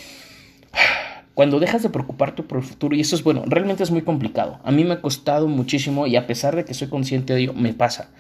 cuando 1.34 1.60
dejas 1.60 1.82
de 1.82 1.90
preocuparte 1.90 2.42
por 2.42 2.58
el 2.58 2.64
futuro, 2.64 2.94
y 2.96 3.00
eso 3.00 3.16
es 3.16 3.24
bueno, 3.24 3.42
realmente 3.46 3.82
es 3.82 3.90
muy 3.90 4.02
complicado. 4.02 4.60
A 4.64 4.70
mí 4.70 4.84
me 4.84 4.94
ha 4.94 5.00
costado 5.00 5.48
muchísimo 5.48 6.06
y 6.06 6.16
a 6.16 6.26
pesar 6.26 6.56
de 6.56 6.64
que 6.64 6.74
soy 6.74 6.88
consciente 6.88 7.34
de 7.34 7.42
ello, 7.42 7.54
me 7.54 7.72
pasa 7.72 8.10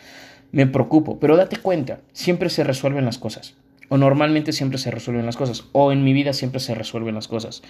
me 0.54 0.68
preocupo, 0.68 1.18
pero 1.18 1.36
date 1.36 1.56
cuenta, 1.56 1.98
siempre 2.12 2.48
se 2.48 2.62
resuelven 2.62 3.04
las 3.04 3.18
cosas, 3.18 3.56
o 3.88 3.98
normalmente 3.98 4.52
siempre 4.52 4.78
se 4.78 4.92
resuelven 4.92 5.26
las 5.26 5.36
cosas, 5.36 5.64
o 5.72 5.90
en 5.90 6.04
mi 6.04 6.12
vida 6.12 6.32
siempre 6.32 6.60
se 6.60 6.76
resuelven 6.76 7.16
las 7.16 7.26
cosas. 7.26 7.64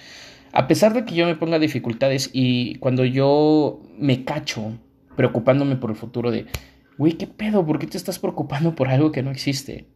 A 0.52 0.68
pesar 0.68 0.92
de 0.92 1.06
que 1.06 1.14
yo 1.14 1.24
me 1.24 1.34
ponga 1.34 1.58
dificultades 1.58 2.28
y 2.34 2.74
cuando 2.74 3.06
yo 3.06 3.80
me 3.98 4.24
cacho 4.24 4.72
preocupándome 5.16 5.76
por 5.76 5.88
el 5.88 5.96
futuro 5.96 6.30
de, 6.30 6.44
güey, 6.98 7.14
¿qué 7.14 7.26
pedo? 7.26 7.64
¿Por 7.64 7.78
qué 7.78 7.86
te 7.86 7.96
estás 7.96 8.18
preocupando 8.18 8.74
por 8.74 8.88
algo 8.88 9.12
que 9.12 9.22
no 9.22 9.30
existe? 9.30 9.86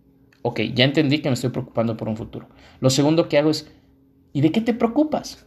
Ok, 0.41 0.61
ya 0.75 0.87
entendí 0.87 1.19
que 1.19 1.29
me 1.29 1.35
estoy 1.35 1.51
preocupando 1.51 1.95
por 1.95 2.09
un 2.09 2.17
futuro. 2.17 2.49
Lo 2.81 2.89
segundo 2.89 3.29
que 3.29 3.37
hago 3.37 3.51
es, 3.51 3.71
¿y 4.33 4.41
de 4.41 4.53
qué 4.53 4.61
te 4.61 4.75
preocupas? 4.75 5.47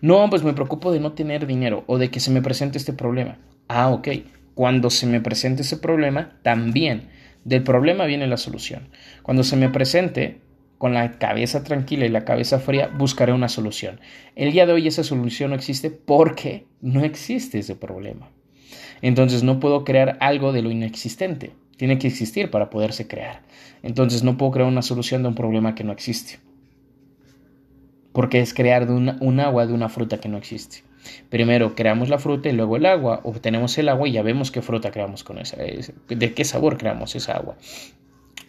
No, 0.00 0.28
pues 0.30 0.42
me 0.44 0.52
preocupo 0.52 0.92
de 0.92 1.00
no 1.00 1.12
tener 1.12 1.46
dinero 1.46 1.84
o 1.86 1.98
de 1.98 2.10
que 2.10 2.20
se 2.20 2.30
me 2.30 2.42
presente 2.42 2.78
este 2.78 2.92
problema. 2.92 3.38
Ah, 3.68 3.90
ok 3.90 4.08
cuando 4.58 4.90
se 4.90 5.06
me 5.06 5.20
presente 5.20 5.62
ese 5.62 5.76
problema, 5.76 6.32
también 6.42 7.10
del 7.44 7.62
problema 7.62 8.06
viene 8.06 8.26
la 8.26 8.36
solución. 8.36 8.88
Cuando 9.22 9.44
se 9.44 9.54
me 9.54 9.68
presente, 9.68 10.40
con 10.78 10.94
la 10.94 11.20
cabeza 11.20 11.62
tranquila 11.62 12.06
y 12.06 12.08
la 12.08 12.24
cabeza 12.24 12.58
fría, 12.58 12.88
buscaré 12.88 13.32
una 13.32 13.48
solución. 13.48 14.00
El 14.34 14.50
día 14.50 14.66
de 14.66 14.72
hoy 14.72 14.88
esa 14.88 15.04
solución 15.04 15.50
no 15.50 15.54
existe 15.54 15.92
porque 15.92 16.66
no 16.80 17.04
existe 17.04 17.60
ese 17.60 17.76
problema. 17.76 18.32
Entonces 19.00 19.44
no 19.44 19.60
puedo 19.60 19.84
crear 19.84 20.18
algo 20.18 20.52
de 20.52 20.62
lo 20.62 20.72
inexistente. 20.72 21.52
Tiene 21.76 22.00
que 22.00 22.08
existir 22.08 22.50
para 22.50 22.68
poderse 22.68 23.06
crear. 23.06 23.42
Entonces 23.84 24.24
no 24.24 24.36
puedo 24.36 24.50
crear 24.50 24.68
una 24.68 24.82
solución 24.82 25.22
de 25.22 25.28
un 25.28 25.36
problema 25.36 25.76
que 25.76 25.84
no 25.84 25.92
existe. 25.92 26.40
Porque 28.18 28.40
es 28.40 28.52
crear 28.52 28.88
de 28.88 28.94
un 28.94 29.38
agua 29.38 29.64
de 29.64 29.72
una 29.72 29.88
fruta 29.88 30.18
que 30.18 30.28
no 30.28 30.38
existe. 30.38 30.78
Primero 31.30 31.76
creamos 31.76 32.08
la 32.08 32.18
fruta 32.18 32.48
y 32.48 32.52
luego 32.52 32.74
el 32.74 32.84
agua. 32.84 33.20
Obtenemos 33.22 33.78
el 33.78 33.88
agua 33.88 34.08
y 34.08 34.10
ya 34.10 34.22
vemos 34.22 34.50
qué 34.50 34.60
fruta 34.60 34.90
creamos 34.90 35.22
con 35.22 35.38
esa, 35.38 35.56
de 35.56 36.34
qué 36.34 36.44
sabor 36.44 36.78
creamos 36.78 37.14
esa 37.14 37.34
agua. 37.36 37.56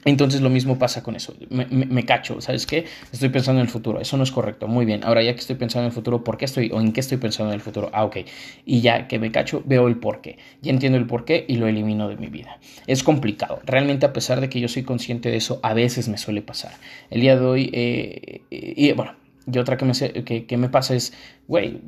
Entonces 0.06 0.42
lo 0.42 0.50
mismo 0.50 0.80
pasa 0.80 1.04
con 1.04 1.16
eso. 1.16 1.36
Me, 1.52 2.04
cacho, 2.04 2.42
¿sabes 2.42 2.66
qué? 2.66 2.86
Estoy 3.12 3.30
pensando 3.30 3.62
en 3.62 3.68
el 3.68 3.72
futuro. 3.72 4.02
Eso 4.02 4.18
no 4.18 4.24
es 4.24 4.32
correcto. 4.32 4.68
Muy 4.68 4.86
bien. 4.86 5.04
Ahora 5.04 5.22
ya 5.22 5.36
que 5.36 5.40
estoy 5.40 5.56
pensando 5.56 5.84
en 5.84 5.90
el 5.90 5.94
futuro, 5.94 6.24
¿por 6.24 6.38
qué 6.38 6.46
estoy 6.46 6.72
o 6.74 6.82
en 6.82 6.92
qué 6.92 7.02
estoy 7.02 7.20
pensando 7.20 7.52
en 7.52 7.56
el 7.60 7.62
futuro? 7.62 7.92
Ah, 7.94 8.06
ok. 8.06 8.18
Y 8.66 8.82
ya 8.82 9.08
que 9.08 9.20
me 9.20 9.32
cacho, 9.32 9.62
veo 9.68 9.88
el 9.88 9.98
por 9.98 10.22
qué. 10.22 10.40
Ya 10.64 10.72
entiendo 10.72 10.98
el 10.98 11.06
por 11.06 11.26
qué 11.26 11.46
y 11.48 11.58
lo 11.58 11.68
elimino 11.68 12.10
de 12.10 12.18
mi 12.18 12.26
vida. 12.26 12.58
Es 12.88 13.04
complicado. 13.04 13.60
Realmente 13.68 14.08
a 14.08 14.14
pesar 14.14 14.42
de 14.42 14.50
que 14.50 14.60
yo 14.60 14.68
soy 14.68 14.82
consciente 14.82 15.30
de 15.30 15.38
eso, 15.38 15.60
a 15.62 15.76
veces 15.76 16.10
me 16.10 16.18
suele 16.18 16.42
pasar. 16.42 16.72
El 17.12 17.22
día 17.22 17.38
de 17.38 17.46
hoy, 17.46 17.70
eh, 17.72 18.42
y 18.50 18.92
bueno, 18.94 19.14
y 19.52 19.58
otra 19.58 19.78
que 19.78 20.58
me, 20.58 20.70
pasa 20.70 20.96
es, 20.96 21.14
güey, 21.48 21.82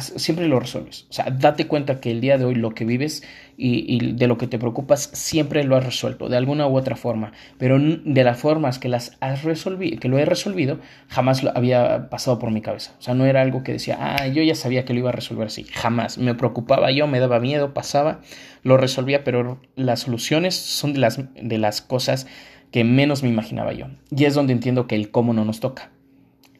siempre 0.00 0.48
lo 0.48 0.58
resuelves. 0.60 1.06
O 1.10 1.12
sea, 1.12 1.26
date 1.30 1.66
cuenta 1.66 2.00
que 2.00 2.10
el 2.10 2.20
día 2.20 2.38
de 2.38 2.44
hoy 2.44 2.54
lo 2.54 2.70
que 2.70 2.84
vives 2.84 3.22
y, 3.56 4.14
de 4.14 4.26
lo 4.26 4.38
que 4.38 4.46
te 4.46 4.58
preocupas 4.58 5.10
siempre 5.12 5.64
lo 5.64 5.76
has 5.76 5.84
resuelto 5.84 6.28
de 6.28 6.36
alguna 6.36 6.66
u 6.66 6.76
otra 6.76 6.96
forma. 6.96 7.32
Pero 7.58 7.78
de 7.78 8.24
las 8.24 8.38
formas 8.38 8.78
que 8.78 8.88
las 8.88 9.16
has 9.20 9.42
que 9.42 10.08
lo 10.08 10.18
he 10.18 10.24
resolvido, 10.24 10.78
jamás 11.08 11.42
lo 11.42 11.56
había 11.56 12.08
pasado 12.10 12.38
por 12.38 12.50
mi 12.50 12.62
cabeza. 12.62 12.94
O 12.98 13.02
sea, 13.02 13.14
no 13.14 13.26
era 13.26 13.42
algo 13.42 13.62
que 13.62 13.72
decía, 13.72 13.98
ah, 14.00 14.26
yo 14.26 14.42
ya 14.42 14.54
sabía 14.54 14.84
que 14.84 14.94
lo 14.94 15.00
iba 15.00 15.10
a 15.10 15.12
resolver 15.12 15.46
así. 15.46 15.64
Jamás. 15.64 16.18
Me 16.18 16.34
preocupaba 16.34 16.90
yo, 16.90 17.06
me 17.06 17.20
daba 17.20 17.40
miedo, 17.40 17.74
pasaba, 17.74 18.20
lo 18.62 18.76
resolvía, 18.76 19.24
pero 19.24 19.60
las 19.76 20.00
soluciones 20.00 20.54
son 20.54 20.94
de 20.94 21.58
las 21.58 21.82
cosas 21.82 22.26
que 22.70 22.82
menos 22.82 23.22
me 23.22 23.28
imaginaba 23.28 23.72
yo. 23.72 23.86
Y 24.10 24.24
es 24.24 24.34
donde 24.34 24.52
entiendo 24.52 24.86
que 24.86 24.96
el 24.96 25.10
cómo 25.10 25.32
no 25.32 25.44
nos 25.44 25.60
toca 25.60 25.93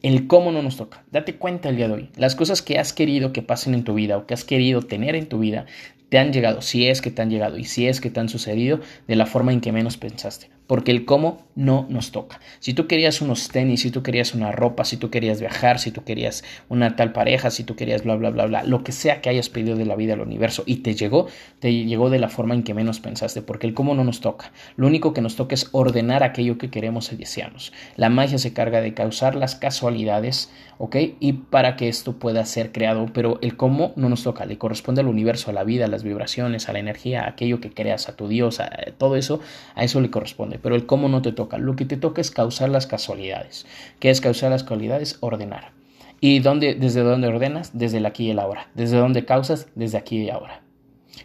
el 0.05 0.27
cómo 0.27 0.51
no 0.51 0.61
nos 0.61 0.77
toca. 0.77 1.03
Date 1.11 1.35
cuenta 1.35 1.69
el 1.69 1.77
día 1.77 1.87
de 1.87 1.95
hoy. 1.95 2.09
Las 2.15 2.35
cosas 2.35 2.61
que 2.61 2.77
has 2.77 2.93
querido 2.93 3.33
que 3.33 3.41
pasen 3.41 3.73
en 3.73 3.83
tu 3.83 3.95
vida 3.95 4.17
o 4.17 4.27
que 4.27 4.35
has 4.35 4.43
querido 4.43 4.83
tener 4.83 5.15
en 5.15 5.27
tu 5.27 5.39
vida 5.39 5.65
te 6.09 6.19
han 6.19 6.31
llegado, 6.31 6.61
si 6.61 6.87
es 6.87 7.01
que 7.01 7.09
te 7.09 7.23
han 7.23 7.31
llegado 7.31 7.57
y 7.57 7.63
si 7.63 7.87
es 7.87 7.99
que 7.99 8.11
te 8.11 8.19
han 8.19 8.29
sucedido 8.29 8.79
de 9.07 9.15
la 9.15 9.25
forma 9.25 9.51
en 9.51 9.61
que 9.61 9.71
menos 9.71 9.97
pensaste 9.97 10.54
porque 10.67 10.91
el 10.91 11.05
cómo 11.05 11.45
no 11.55 11.85
nos 11.89 12.11
toca. 12.11 12.39
Si 12.59 12.73
tú 12.73 12.87
querías 12.87 13.21
unos 13.21 13.49
tenis, 13.49 13.81
si 13.81 13.91
tú 13.91 14.03
querías 14.03 14.33
una 14.33 14.51
ropa, 14.51 14.83
si 14.83 14.97
tú 14.97 15.09
querías 15.09 15.39
viajar, 15.39 15.79
si 15.79 15.91
tú 15.91 16.03
querías 16.03 16.43
una 16.69 16.95
tal 16.95 17.13
pareja, 17.13 17.49
si 17.49 17.63
tú 17.63 17.75
querías 17.75 18.03
bla, 18.03 18.15
bla, 18.15 18.29
bla, 18.29 18.45
bla, 18.45 18.63
lo 18.63 18.83
que 18.83 18.91
sea 18.91 19.21
que 19.21 19.29
hayas 19.29 19.49
pedido 19.49 19.75
de 19.75 19.85
la 19.85 19.95
vida 19.95 20.13
al 20.13 20.21
universo 20.21 20.63
y 20.65 20.77
te 20.77 20.95
llegó, 20.95 21.27
te 21.59 21.71
llegó 21.71 22.09
de 22.09 22.19
la 22.19 22.29
forma 22.29 22.55
en 22.55 22.63
que 22.63 22.73
menos 22.73 22.99
pensaste, 22.99 23.41
porque 23.41 23.67
el 23.67 23.73
cómo 23.73 23.95
no 23.95 24.03
nos 24.03 24.19
toca. 24.19 24.51
Lo 24.75 24.87
único 24.87 25.13
que 25.13 25.21
nos 25.21 25.35
toca 25.35 25.55
es 25.55 25.69
ordenar 25.71 26.23
aquello 26.23 26.57
que 26.57 26.69
queremos 26.69 27.11
y 27.13 27.15
deseamos. 27.15 27.71
La 27.95 28.09
magia 28.09 28.37
se 28.37 28.53
carga 28.53 28.81
de 28.81 28.93
causar 28.93 29.35
las 29.35 29.55
casualidades, 29.55 30.51
¿ok? 30.77 30.95
Y 31.19 31.33
para 31.33 31.77
que 31.77 31.87
esto 31.87 32.19
pueda 32.19 32.45
ser 32.45 32.71
creado, 32.71 33.07
pero 33.13 33.39
el 33.41 33.55
cómo 33.55 33.93
no 33.95 34.09
nos 34.09 34.23
toca, 34.23 34.45
le 34.45 34.57
corresponde 34.57 35.01
al 35.01 35.07
universo, 35.07 35.51
a 35.51 35.53
la 35.53 35.63
vida, 35.63 35.85
a 35.85 35.87
las 35.87 36.03
vibraciones, 36.03 36.67
a 36.67 36.73
la 36.73 36.79
energía, 36.79 37.23
a 37.23 37.29
aquello 37.29 37.61
que 37.61 37.71
creas, 37.71 38.09
a 38.09 38.15
tu 38.15 38.27
Dios, 38.27 38.59
a 38.59 38.69
todo 38.97 39.15
eso, 39.15 39.39
a 39.75 39.83
eso 39.83 40.01
le 40.01 40.09
corresponde 40.09 40.54
pero 40.57 40.75
el 40.75 40.85
cómo 40.85 41.09
no 41.09 41.21
te 41.21 41.31
toca. 41.31 41.57
Lo 41.57 41.75
que 41.75 41.85
te 41.85 41.97
toca 41.97 42.21
es 42.21 42.31
causar 42.31 42.69
las 42.69 42.87
casualidades. 42.87 43.65
¿Qué 43.99 44.09
es 44.09 44.21
causar 44.21 44.51
las 44.51 44.63
casualidades? 44.63 45.17
Ordenar. 45.19 45.71
¿Y 46.19 46.39
dónde, 46.39 46.75
desde 46.75 47.01
dónde 47.01 47.27
ordenas? 47.27 47.77
Desde 47.77 47.97
el 47.97 48.05
aquí 48.05 48.27
y 48.27 48.31
el 48.31 48.39
ahora. 48.39 48.69
¿Desde 48.73 48.97
dónde 48.97 49.25
causas? 49.25 49.67
Desde 49.75 49.97
aquí 49.97 50.23
y 50.23 50.29
ahora. 50.29 50.61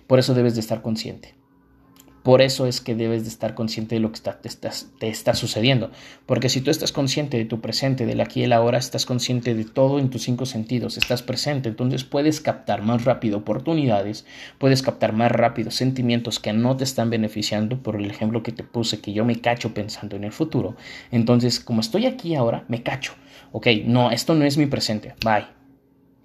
Por 0.06 0.18
eso 0.18 0.34
debes 0.34 0.54
de 0.54 0.60
estar 0.60 0.82
consciente. 0.82 1.39
Por 2.22 2.42
eso 2.42 2.66
es 2.66 2.82
que 2.82 2.94
debes 2.94 3.22
de 3.22 3.30
estar 3.30 3.54
consciente 3.54 3.94
de 3.94 4.00
lo 4.00 4.12
que 4.12 4.20
te, 4.20 5.08
está, 5.08 5.34
sucediendo. 5.34 5.90
Porque 6.26 6.50
si 6.50 6.60
tú 6.60 6.70
estás 6.70 6.92
consciente 6.92 7.38
de 7.38 7.46
tu 7.46 7.60
presente, 7.60 8.04
del 8.04 8.20
aquí 8.20 8.40
y 8.40 8.42
el 8.44 8.52
ahora, 8.52 8.76
estás 8.76 9.06
consciente 9.06 9.54
de 9.54 9.64
todo 9.64 9.98
en 9.98 10.10
tus 10.10 10.22
cinco 10.22 10.44
sentidos, 10.44 10.98
estás 10.98 11.22
presente, 11.22 11.70
entonces 11.70 12.04
puedes 12.04 12.42
captar 12.42 12.82
más 12.82 13.04
rápido 13.04 13.38
oportunidades, 13.38 14.26
puedes 14.58 14.82
captar 14.82 15.14
más 15.14 15.32
rápido 15.32 15.70
sentimientos 15.70 16.38
que 16.38 16.52
no 16.52 16.76
te 16.76 16.84
están 16.84 17.08
beneficiando, 17.08 17.82
por 17.82 17.96
el 17.96 18.10
ejemplo 18.10 18.42
que 18.42 18.52
te 18.52 18.64
puse, 18.64 19.00
que 19.00 19.14
yo 19.14 19.24
me 19.24 19.40
cacho 19.40 19.72
pensando 19.72 20.16
en 20.16 20.24
el 20.24 20.32
futuro. 20.32 20.76
Entonces, 21.10 21.58
como 21.58 21.80
estoy 21.80 22.04
aquí 22.04 22.34
ahora, 22.34 22.64
me 22.68 22.82
cacho. 22.82 23.14
Ok, 23.52 23.66
no, 23.86 24.10
esto 24.10 24.34
no 24.34 24.44
es 24.44 24.58
mi 24.58 24.66
presente, 24.66 25.14
bye. 25.24 25.46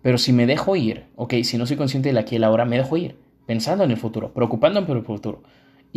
Pero 0.02 0.18
si 0.18 0.34
me 0.34 0.46
dejo 0.46 0.76
ir, 0.76 1.06
ok, 1.16 1.36
si 1.44 1.58
no 1.58 1.66
soy 1.66 1.78
consciente 1.78 2.10
del 2.10 2.18
aquí 2.18 2.36
y 2.36 2.38
el 2.38 2.44
ahora, 2.44 2.66
me 2.66 2.78
dejo 2.78 2.98
ir, 2.98 3.18
pensando 3.46 3.86
en 3.86 3.92
el 3.92 3.98
futuro, 3.98 4.34
preocupándome 4.34 4.86
por 4.86 4.98
el 4.98 5.04
futuro 5.04 5.42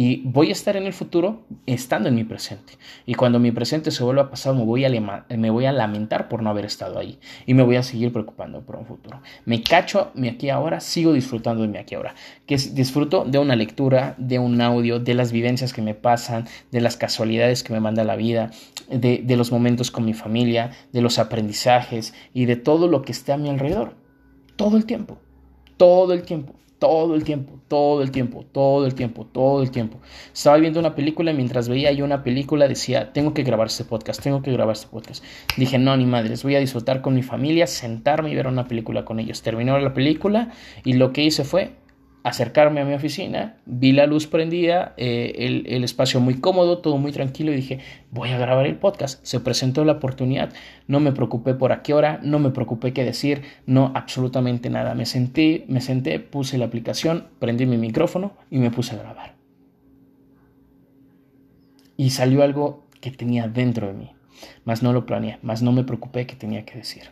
y 0.00 0.23
voy 0.23 0.50
a 0.50 0.52
estar 0.52 0.76
en 0.76 0.87
el 0.87 0.93
futuro 0.93 1.43
estando 1.67 2.09
en 2.09 2.14
mi 2.14 2.23
presente. 2.23 2.75
Y 3.05 3.14
cuando 3.14 3.40
mi 3.40 3.50
presente 3.50 3.90
se 3.90 4.05
vuelva 4.05 4.31
pasado, 4.31 4.55
me 4.55 4.64
voy, 4.64 4.85
a 4.85 4.90
me 4.90 5.50
voy 5.50 5.67
a 5.67 5.73
lamentar 5.73 6.28
por 6.28 6.40
no 6.40 6.50
haber 6.50 6.67
estado 6.67 7.00
ahí. 7.00 7.19
Y 7.47 7.55
me 7.55 7.64
voy 7.64 7.75
a 7.75 7.83
seguir 7.83 8.12
preocupando 8.12 8.61
por 8.61 8.76
un 8.76 8.87
futuro. 8.87 9.21
Me 9.45 9.61
cacho 9.61 10.12
mi 10.14 10.28
aquí 10.28 10.50
ahora, 10.50 10.78
sigo 10.78 11.12
disfrutando 11.12 11.62
de 11.62 11.69
mi 11.69 11.78
aquí 11.78 11.97
ahora. 11.97 12.14
Que 12.47 12.57
disfruto 12.59 13.25
de 13.25 13.40
una 13.40 13.57
lectura, 13.57 14.14
de 14.19 14.38
un 14.38 14.61
audio, 14.61 15.00
de 15.00 15.14
las 15.14 15.33
vivencias 15.33 15.73
que 15.73 15.83
me 15.83 15.97
pasan, 15.97 16.47
de 16.71 16.81
las 16.81 16.97
casualidades 16.97 17.64
que 17.64 17.73
me 17.73 17.81
manda 17.81 18.05
la 18.05 18.14
vida, 18.14 18.52
de, 18.88 19.23
de 19.25 19.37
los 19.37 19.50
momentos 19.50 19.90
con 19.90 20.05
mi 20.05 20.14
familia, 20.14 20.71
de 20.93 21.02
los 21.02 21.19
aprendizajes 21.19 22.14
y 22.33 22.45
de 22.45 22.55
todo 22.55 22.87
lo 22.87 23.02
que 23.02 23.11
esté 23.11 23.33
a 23.33 23.37
mi 23.37 23.49
alrededor. 23.49 23.97
Todo 24.55 24.76
el 24.76 24.85
tiempo. 24.87 25.19
Todo 25.76 26.12
el 26.12 26.23
tiempo 26.23 26.55
todo 26.79 27.15
el 27.15 27.25
tiempo, 27.25 27.59
todo 27.69 28.03
el 28.03 28.11
tiempo, 28.11 28.45
todo 28.53 28.87
el 28.87 28.95
tiempo, 28.95 29.27
todo 29.27 29.63
el 29.63 29.71
tiempo. 29.71 29.99
Estaba 30.33 30.57
viendo 30.59 30.79
una 30.79 30.95
película 30.95 31.33
y 31.33 31.35
mientras 31.35 31.69
veía 31.69 31.93
yo 31.93 32.05
una 32.05 32.23
película 32.23 32.69
decía, 32.69 33.13
tengo 33.13 33.35
que 33.35 33.43
grabar 33.43 33.67
este 33.67 33.85
podcast, 33.85 34.23
tengo 34.23 34.43
que 34.43 34.53
grabar 34.53 34.75
este 34.75 34.89
podcast. 34.89 35.25
Dije, 35.57 35.79
no, 35.79 35.97
ni 35.97 36.07
madres, 36.07 36.43
voy 36.43 36.55
a 36.55 36.61
disfrutar 36.61 37.03
con 37.03 37.15
mi 37.15 37.23
familia, 37.23 37.67
sentarme 37.67 38.31
y 38.31 38.35
ver 38.35 38.47
una 38.47 38.69
película 38.69 39.05
con 39.05 39.19
ellos. 39.19 39.43
Terminó 39.43 39.79
la 39.79 39.93
película 39.93 40.53
y 40.85 40.95
lo 40.95 41.13
que 41.13 41.25
hice 41.25 41.45
fue 41.45 41.73
acercarme 42.25 42.81
a 42.81 42.85
mi 42.85 42.95
oficina, 42.95 43.57
vi 43.65 43.93
la 43.93 44.07
luz 44.07 44.27
prendida, 44.27 44.95
eh, 44.97 45.35
el, 45.39 45.65
el, 45.67 45.85
espacio 45.85 46.21
muy 46.21 46.41
cómodo, 46.41 46.79
todo 46.79 46.99
muy 46.99 47.13
tranquilo 47.13 47.53
y 47.53 47.57
dije, 47.57 47.81
voy 48.11 48.31
a 48.31 48.39
grabar 48.39 48.67
el 48.67 48.77
podcast. 48.77 49.25
Se 49.25 49.41
presentó 49.41 49.85
la 49.85 49.93
oportunidad, 49.93 50.53
no 50.87 51.01
me 51.01 51.13
preocupé 51.13 51.55
por 51.55 51.73
a 51.73 51.83
qué 51.83 51.95
hora, 51.95 52.21
no 52.23 52.39
me 52.39 52.51
preocupé 52.51 52.93
qué 52.93 53.05
decir, 53.05 53.43
no 53.67 53.93
absolutamente 53.95 54.71
nada. 54.71 54.95
Me 54.95 55.07
senté, 55.07 55.65
me 55.69 55.81
senté, 55.81 56.19
puse 56.19 56.59
la 56.59 56.67
aplicación, 56.67 57.29
prendí 57.39 57.67
mi 57.67 57.79
micrófono 57.79 58.33
y 58.51 58.59
me 58.59 58.71
puse 58.71 58.95
a 58.95 58.99
grabar. 58.99 59.35
Y 61.97 62.11
salió 62.11 62.43
algo 62.43 62.87
que 63.01 63.11
tenía 63.11 63.49
dentro 63.49 63.87
de 63.87 63.93
mí, 63.93 64.13
más 64.65 64.83
no 64.83 64.93
lo 64.93 65.07
planeé, 65.07 65.39
más 65.43 65.63
no 65.63 65.73
me 65.73 65.85
preocupé 65.85 66.27
qué 66.27 66.37
tenía 66.37 66.65
que 66.65 66.77
decir. 66.79 67.11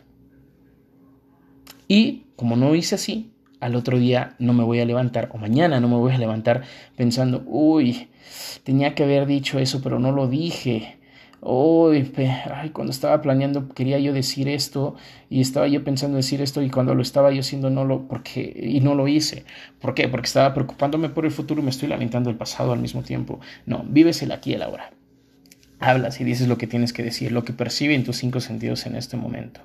Y 1.87 2.25
como 2.35 2.55
no 2.55 2.75
hice 2.75 2.95
así, 2.95 3.31
al 3.59 3.75
otro 3.75 3.97
día 3.97 4.35
no 4.39 4.53
me 4.53 4.63
voy 4.63 4.79
a 4.79 4.85
levantar 4.85 5.29
o 5.33 5.37
mañana 5.37 5.79
no 5.79 5.87
me 5.87 5.95
voy 5.95 6.13
a 6.13 6.17
levantar 6.17 6.63
pensando, 6.95 7.43
uy, 7.47 8.09
tenía 8.63 8.95
que 8.95 9.03
haber 9.03 9.25
dicho 9.25 9.59
eso, 9.59 9.81
pero 9.81 9.99
no 9.99 10.11
lo 10.11 10.27
dije. 10.27 10.97
Uy, 11.39 12.11
ay, 12.51 12.71
cuando 12.71 12.91
estaba 12.91 13.21
planeando 13.21 13.69
quería 13.69 13.99
yo 13.99 14.11
decir 14.11 14.49
esto 14.49 14.95
y 15.29 15.39
estaba 15.41 15.67
yo 15.67 15.83
pensando 15.83 16.17
decir 16.17 16.41
esto 16.41 16.63
y 16.63 16.69
cuando 16.71 16.95
lo 16.95 17.03
estaba 17.03 17.31
yo 17.31 17.41
haciendo 17.41 17.69
no 17.69 17.85
lo 17.85 18.07
porque 18.07 18.53
y 18.59 18.79
no 18.81 18.95
lo 18.95 19.07
hice. 19.07 19.45
¿Por 19.79 19.93
qué? 19.93 20.07
Porque 20.07 20.25
estaba 20.25 20.53
preocupándome 20.53 21.09
por 21.09 21.25
el 21.25 21.31
futuro 21.31 21.61
y 21.61 21.63
me 21.63 21.69
estoy 21.69 21.89
lamentando 21.89 22.31
el 22.31 22.37
pasado 22.37 22.73
al 22.73 22.79
mismo 22.79 23.03
tiempo. 23.03 23.39
No, 23.67 23.85
vives 23.87 24.21
el 24.23 24.31
aquí 24.31 24.51
y 24.51 24.53
el 24.55 24.63
ahora. 24.63 24.91
Hablas 25.79 26.19
y 26.19 26.23
dices 26.23 26.47
lo 26.47 26.57
que 26.57 26.65
tienes 26.65 26.91
que 26.91 27.03
decir, 27.03 27.31
lo 27.31 27.43
que 27.43 27.53
percibe 27.53 27.93
en 27.93 28.03
tus 28.03 28.17
cinco 28.17 28.39
sentidos 28.39 28.87
en 28.87 28.95
este 28.95 29.15
momento. 29.15 29.61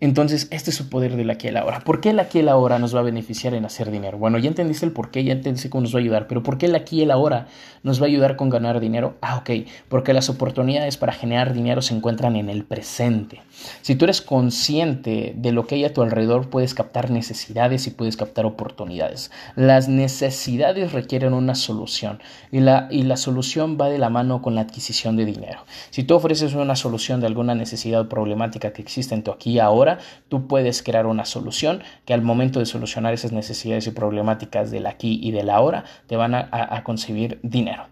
Entonces, 0.00 0.48
este 0.50 0.70
es 0.70 0.76
su 0.76 0.88
poder 0.90 1.16
del 1.16 1.30
aquí 1.30 1.46
y 1.46 1.50
el 1.50 1.56
ahora. 1.56 1.80
¿Por 1.80 2.00
qué 2.00 2.10
el 2.10 2.20
aquí 2.20 2.38
y 2.38 2.40
el 2.42 2.48
ahora 2.48 2.78
nos 2.78 2.94
va 2.94 3.00
a 3.00 3.02
beneficiar 3.02 3.54
en 3.54 3.64
hacer 3.64 3.90
dinero? 3.90 4.18
Bueno, 4.18 4.38
ya 4.38 4.48
entendiste 4.48 4.84
el 4.84 4.92
por 4.92 5.10
qué, 5.10 5.24
ya 5.24 5.32
entendiste 5.32 5.70
cómo 5.70 5.82
nos 5.82 5.94
va 5.94 5.98
a 5.98 6.02
ayudar, 6.02 6.26
pero 6.26 6.42
¿por 6.42 6.58
qué 6.58 6.66
el 6.66 6.74
aquí 6.74 6.98
y 6.98 7.02
el 7.02 7.10
ahora 7.10 7.46
nos 7.82 8.00
va 8.00 8.04
a 8.04 8.08
ayudar 8.08 8.36
con 8.36 8.50
ganar 8.50 8.80
dinero? 8.80 9.16
Ah, 9.22 9.36
ok, 9.36 9.66
porque 9.88 10.12
las 10.12 10.28
oportunidades 10.28 10.96
para 10.96 11.12
generar 11.12 11.54
dinero 11.54 11.80
se 11.80 11.94
encuentran 11.94 12.36
en 12.36 12.50
el 12.50 12.64
presente. 12.64 13.40
Si 13.82 13.94
tú 13.94 14.04
eres 14.04 14.20
consciente 14.20 15.34
de 15.36 15.52
lo 15.52 15.66
que 15.66 15.76
hay 15.76 15.84
a 15.84 15.92
tu 15.92 16.02
alrededor, 16.02 16.50
puedes 16.50 16.74
captar 16.74 17.10
necesidades 17.10 17.86
y 17.86 17.90
puedes 17.90 18.16
captar 18.16 18.46
oportunidades. 18.46 19.30
Las 19.54 19.88
necesidades 19.88 20.92
requieren 20.92 21.32
una 21.32 21.54
solución 21.54 22.20
y 22.50 22.60
la, 22.60 22.88
y 22.90 23.02
la 23.02 23.16
solución 23.16 23.78
va 23.80 23.88
de 23.88 23.98
la 23.98 24.10
mano 24.10 24.42
con 24.42 24.54
la 24.54 24.62
adquisición 24.62 25.16
de 25.16 25.24
dinero. 25.24 25.60
Si 25.90 26.02
tú 26.04 26.14
ofreces 26.14 26.54
una 26.54 26.76
solución 26.76 27.20
de 27.20 27.26
alguna 27.26 27.54
necesidad 27.54 28.00
o 28.00 28.08
problemática 28.08 28.72
que 28.72 28.82
existe 28.82 29.14
en 29.14 29.22
tu 29.22 29.30
aquí 29.30 29.52
y 29.52 29.58
ahora, 29.58 29.98
tú 30.28 30.46
puedes 30.46 30.82
crear 30.82 31.06
una 31.06 31.24
solución 31.24 31.82
que 32.04 32.14
al 32.14 32.22
momento 32.22 32.58
de 32.58 32.66
solucionar 32.66 33.14
esas 33.14 33.32
necesidades 33.32 33.86
y 33.86 33.90
problemáticas 33.90 34.70
del 34.70 34.86
aquí 34.86 35.18
y 35.22 35.30
del 35.30 35.50
ahora 35.50 35.84
te 36.06 36.16
van 36.16 36.34
a, 36.34 36.82
concebir 36.84 37.40
dinero. 37.42 37.86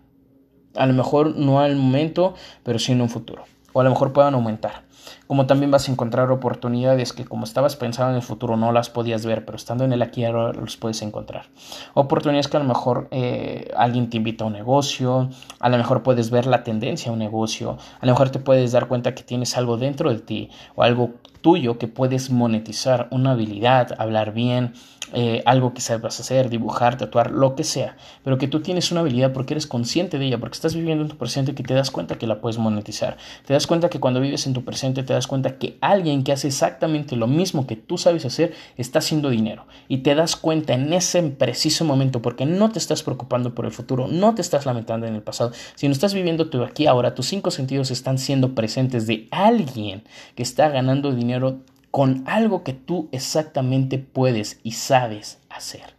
A 0.75 0.87
lo 0.87 0.93
mejor 0.93 1.37
no 1.37 1.61
al 1.61 1.77
momento, 1.77 2.35
pero 2.63 2.79
sí 2.79 2.93
en 2.93 3.01
un 3.01 3.09
futuro. 3.09 3.45
o 3.73 3.81
a 3.81 3.85
lo 3.85 3.91
mejor 3.91 4.13
puedan 4.13 4.35
aumentar. 4.35 4.85
Como 5.27 5.47
también 5.47 5.71
vas 5.71 5.89
a 5.89 5.93
encontrar 5.93 6.31
oportunidades 6.31 7.13
que 7.13 7.25
como 7.25 7.45
estabas 7.45 7.77
pensando 7.77 8.11
en 8.11 8.17
el 8.17 8.23
futuro 8.23 8.57
no 8.57 8.73
las 8.73 8.91
podías 8.91 9.25
ver, 9.25 9.45
pero 9.45 9.57
estando 9.57 9.85
en 9.85 9.93
el 9.93 10.03
aquí 10.03 10.25
ahora 10.25 10.53
los 10.53 10.77
puedes 10.77 11.03
encontrar. 11.03 11.47
Oportunidades 11.95 12.49
que 12.49 12.57
a 12.57 12.61
lo 12.61 12.67
mejor 12.67 13.09
eh, 13.11 13.71
alguien 13.77 14.11
te 14.11 14.17
invita 14.17 14.45
a 14.45 14.47
un 14.47 14.53
negocio, 14.53 15.29
a 15.61 15.69
lo 15.69 15.77
mejor 15.77 16.03
puedes 16.03 16.31
ver 16.31 16.47
la 16.47 16.63
tendencia 16.63 17.11
a 17.11 17.13
un 17.13 17.19
negocio, 17.19 17.79
a 18.01 18.07
lo 18.07 18.13
mejor 18.13 18.31
te 18.31 18.39
puedes 18.39 18.73
dar 18.73 18.89
cuenta 18.89 19.15
que 19.15 19.23
tienes 19.23 19.57
algo 19.57 19.77
dentro 19.77 20.11
de 20.11 20.21
ti 20.21 20.51
o 20.75 20.83
algo 20.83 21.15
tuyo 21.45 21.77
que 21.77 21.89
puedes 21.89 22.31
monetizar, 22.31 23.07
una 23.11 23.33
habilidad, 23.33 23.95
hablar 23.99 24.33
bien, 24.33 24.73
eh, 25.13 25.43
algo 25.45 25.75
que 25.75 25.83
sabes 25.83 26.19
hacer, 26.19 26.49
dibujar, 26.49 26.97
tatuar, 26.97 27.31
lo 27.31 27.55
que 27.55 27.65
sea, 27.65 27.97
pero 28.25 28.39
que 28.39 28.49
tú 28.49 28.61
tienes 28.61 28.91
una 28.91 29.03
habilidad 29.03 29.33
porque 29.35 29.53
eres 29.53 29.67
consciente 29.67 30.19
de 30.19 30.25
ella, 30.25 30.39
porque 30.39 30.55
estás 30.55 30.75
viviendo 30.75 31.05
en 31.05 31.11
tu 31.11 31.19
presente 31.19 31.55
que 31.55 31.63
te 31.63 31.75
das 31.75 31.91
cuenta 31.91 32.17
que 32.17 32.27
la 32.27 32.41
puedes 32.41 32.57
monetizar. 32.57 33.19
Te 33.45 33.53
das 33.53 33.67
cuenta 33.67 33.91
que 33.91 34.01
cuando 34.01 34.21
vives 34.21 34.47
en 34.47 34.55
tu 34.55 34.65
presente 34.65 34.94
te 35.03 35.13
das 35.13 35.27
cuenta 35.27 35.59
que 35.59 35.77
alguien 35.81 36.25
que 36.25 36.33
hace 36.33 36.49
exactamente 36.49 37.17
lo 37.17 37.27
mismo 37.27 37.67
que 37.67 37.77
tú 37.77 37.99
sabes 37.99 38.25
hacer 38.25 38.55
está 38.77 39.01
haciendo 39.01 39.31
dinero. 39.31 39.67
Y 39.89 39.99
te 39.99 40.15
das 40.15 40.37
cuenta 40.37 40.75
en 40.75 40.93
ese 40.93 41.23
preciso 41.23 41.85
momento 41.85 42.23
porque 42.23 42.47
no 42.47 42.71
te 42.71 42.79
estás 42.79 43.03
preocupando 43.03 43.55
por 43.55 43.65
el 43.65 43.73
futuro, 43.73 44.07
no 44.07 44.35
te 44.35 44.43
estás 44.43 44.67
lamentando 44.67 45.07
en 45.07 45.15
el 45.15 45.23
pasado, 45.23 45.53
sino 45.75 45.93
estás 45.93 46.15
viviendo 46.15 46.49
tu 46.49 46.63
aquí 46.63 46.87
ahora, 46.87 47.15
tus 47.15 47.27
cinco 47.27 47.51
sentidos 47.51 47.91
están 47.91 48.19
siendo 48.19 48.55
presentes 48.55 49.07
de 49.07 49.29
alguien 49.31 50.05
que 50.35 50.43
está 50.43 50.69
ganando 50.69 51.13
dinero 51.13 51.61
con 51.91 52.25
algo 52.27 52.65
que 52.65 52.73
tú 52.73 53.09
exactamente 53.13 53.99
puedes 53.99 54.59
y 54.63 54.73
sabes 54.73 55.39
hacer. 55.49 55.95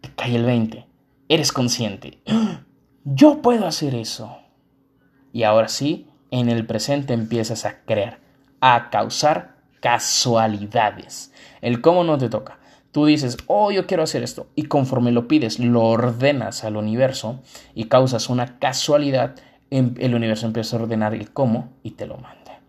Te 0.00 0.10
cae 0.14 0.36
el 0.36 0.44
20. 0.44 0.86
Eres 1.28 1.52
consciente. 1.52 2.20
Yo 3.04 3.42
puedo 3.42 3.66
hacer 3.66 3.94
eso. 3.94 4.36
Y 5.32 5.42
ahora 5.42 5.68
sí, 5.68 6.06
en 6.30 6.48
el 6.48 6.66
presente 6.66 7.14
empiezas 7.14 7.64
a 7.64 7.80
creer, 7.84 8.18
a 8.60 8.90
causar 8.90 9.56
casualidades. 9.80 11.32
El 11.60 11.80
cómo 11.80 12.04
no 12.04 12.18
te 12.18 12.28
toca. 12.28 12.58
Tú 12.92 13.06
dices, 13.06 13.36
oh, 13.46 13.70
yo 13.70 13.86
quiero 13.86 14.02
hacer 14.02 14.22
esto. 14.22 14.48
Y 14.54 14.64
conforme 14.64 15.12
lo 15.12 15.28
pides, 15.28 15.58
lo 15.58 15.84
ordenas 15.84 16.64
al 16.64 16.76
universo 16.76 17.40
y 17.74 17.84
causas 17.84 18.28
una 18.28 18.58
casualidad, 18.58 19.36
em, 19.70 19.94
el 19.98 20.14
universo 20.14 20.46
empieza 20.46 20.76
a 20.76 20.82
ordenar 20.82 21.14
el 21.14 21.30
cómo 21.30 21.72
y 21.82 21.92
te 21.92 22.06
lo 22.06 22.16
manda. 22.16 22.60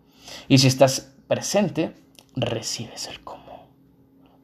Y 0.47 0.57
si 0.57 0.67
estás 0.67 1.13
presente, 1.27 1.93
recibes 2.35 3.07
el 3.07 3.21
cómo. 3.21 3.69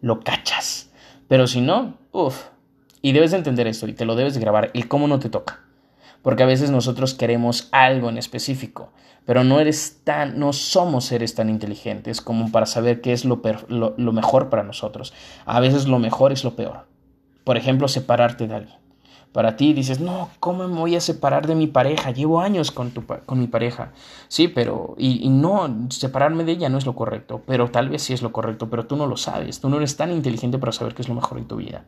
Lo 0.01 0.22
cachas. 0.22 0.91
Pero 1.27 1.48
si 1.48 1.62
no, 1.62 1.98
uff. 2.12 2.45
Y 3.01 3.12
debes 3.12 3.31
de 3.31 3.38
entender 3.38 3.67
esto 3.67 3.88
y 3.88 3.93
te 3.93 4.05
lo 4.05 4.15
debes 4.15 4.34
de 4.34 4.39
grabar. 4.39 4.72
El 4.74 4.88
cómo 4.88 5.07
no 5.07 5.19
te 5.19 5.29
toca. 5.29 5.64
Porque 6.25 6.41
a 6.41 6.48
veces 6.48 6.72
nosotros 6.72 7.13
queremos 7.13 7.70
algo 7.72 8.10
en 8.10 8.17
específico, 8.17 8.89
pero 9.25 9.44
no 9.44 9.60
eres 9.60 10.01
tan, 10.03 10.39
no 10.39 10.53
somos 10.53 11.05
seres 11.05 11.36
tan 11.36 11.51
inteligentes 11.51 12.20
como 12.20 12.51
para 12.51 12.65
saber 12.65 13.00
qué 13.00 13.13
es 13.13 13.25
lo, 13.25 13.44
lo 13.70 14.12
mejor 14.12 14.50
para 14.50 14.63
nosotros. 14.63 15.13
A 15.46 15.60
veces 15.60 15.88
lo 15.88 16.00
mejor 16.00 16.32
es 16.32 16.44
lo 16.44 16.55
peor. 16.55 16.88
Por 17.44 17.58
ejemplo, 17.58 17.88
separarte 17.88 18.48
de 18.48 18.55
alguien 18.55 18.86
para 19.36 19.55
ti 19.55 19.74
dices, 19.74 20.00
no, 20.00 20.29
¿cómo 20.39 20.65
me 20.67 20.79
voy 20.79 20.96
a 20.96 21.01
separar 21.01 21.46
de 21.46 21.53
mi 21.53 21.67
pareja? 21.67 22.12
Llevo 22.12 22.39
años 22.39 22.72
con, 22.72 22.91
tu, 22.91 23.03
con 23.05 23.38
mi 23.38 23.48
pareja. 23.48 23.91
Sí, 24.29 24.48
pero, 24.48 24.96
y, 24.98 25.27
no, 25.27 25.89
separarme 25.89 26.46
de 26.46 26.53
ella 26.53 26.70
no 26.70 26.77
es 26.77 26.86
lo 26.86 26.96
correcto, 26.96 27.41
pero 27.46 27.70
tal 27.70 27.89
vez 27.89 28.01
sí 28.01 28.13
es 28.13 28.22
lo 28.22 28.32
correcto, 28.32 28.70
pero 28.70 28.88
tú 28.88 28.96
no 28.96 29.08
lo 29.08 29.17
sabes, 29.17 29.60
tú 29.60 29.67
no 29.67 29.75
eres 29.75 29.98
tan 29.98 30.12
inteligente 30.12 30.58
para 30.58 30.72
saber 30.72 30.96
qué 30.96 31.01
es 31.01 31.10
lo 31.10 31.15
mejor 31.15 31.38
en 31.38 31.50
tu 31.50 31.58
vida. 31.58 31.84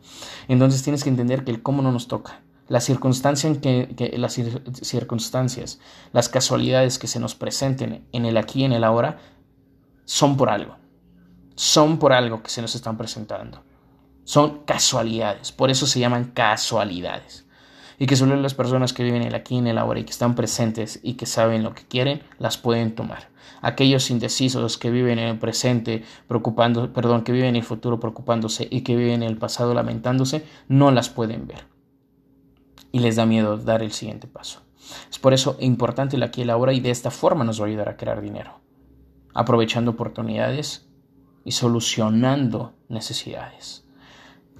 Entonces 0.49 0.83
tienes 0.83 1.05
que 1.05 1.09
entender 1.09 1.45
que 1.45 1.51
el 1.51 1.63
cómo 1.63 1.81
no 1.81 1.93
nos 1.93 2.07
toca. 2.07 2.41
Que, 2.67 4.13
las 4.17 4.33
circunstancias, 4.33 5.79
las 6.11 6.29
casualidades 6.29 6.99
que 6.99 7.07
se 7.07 7.19
nos 7.19 7.33
presenten 7.33 8.05
en 8.11 8.25
el 8.25 8.37
aquí 8.37 8.65
en 8.65 8.73
el 8.73 8.83
ahora, 8.83 9.19
son 10.03 10.35
por 10.35 10.49
algo. 10.49 10.75
Son 11.55 11.97
por 11.97 12.13
algo 12.13 12.43
que 12.43 12.49
se 12.49 12.61
nos 12.61 12.75
están 12.75 12.97
presentando. 12.97 13.63
Son 14.25 14.63
casualidades, 14.65 15.53
por 15.53 15.69
eso 15.69 15.87
se 15.87 16.01
llaman 16.01 16.31
casualidades. 16.33 17.45
Y 17.97 18.05
que 18.05 18.17
solo 18.17 18.35
las 18.35 18.53
personas 18.53 18.91
que 18.91 19.03
viven 19.03 19.23
el 19.23 19.33
aquí 19.33 19.57
en 19.57 19.67
el 19.67 19.77
ahora 19.77 20.01
y 20.01 20.03
que 20.03 20.11
están 20.11 20.35
presentes 20.35 20.99
y 21.01 21.13
que 21.13 21.25
saben 21.25 21.63
lo 21.63 21.73
que 21.73 21.87
quieren, 21.87 22.21
las 22.37 22.57
pueden 22.57 22.93
tomar. 22.93 23.29
Aquellos 23.61 24.11
indecisos 24.11 24.77
que 24.77 24.91
viven 24.91 25.17
en 25.17 25.29
el 25.29 25.39
presente 25.39 26.03
preocupando, 26.27 26.91
perdón, 26.93 27.23
que 27.23 27.31
viven 27.31 27.49
en 27.49 27.55
el 27.55 27.63
futuro 27.63 27.99
preocupándose 27.99 28.67
y 28.69 28.81
que 28.81 28.95
viven 28.95 29.23
en 29.23 29.29
el 29.29 29.37
pasado 29.37 29.73
lamentándose, 29.73 30.45
no 30.67 30.91
las 30.91 31.09
pueden 31.09 31.47
ver. 31.47 31.76
Y 32.91 32.99
les 32.99 33.15
da 33.15 33.25
miedo 33.25 33.57
dar 33.57 33.83
el 33.83 33.91
siguiente 33.91 34.27
paso. 34.27 34.61
Es 35.09 35.19
por 35.19 35.33
eso 35.33 35.57
importante 35.59 36.15
el 36.15 36.23
aquí 36.23 36.41
el 36.41 36.49
ahora 36.49 36.73
y 36.73 36.79
de 36.79 36.91
esta 36.91 37.11
forma 37.11 37.43
nos 37.43 37.59
va 37.59 37.65
a 37.65 37.67
ayudar 37.67 37.89
a 37.89 37.97
crear 37.97 38.21
dinero. 38.21 38.59
Aprovechando 39.33 39.91
oportunidades 39.91 40.87
y 41.43 41.51
solucionando 41.51 42.73
necesidades. 42.89 43.85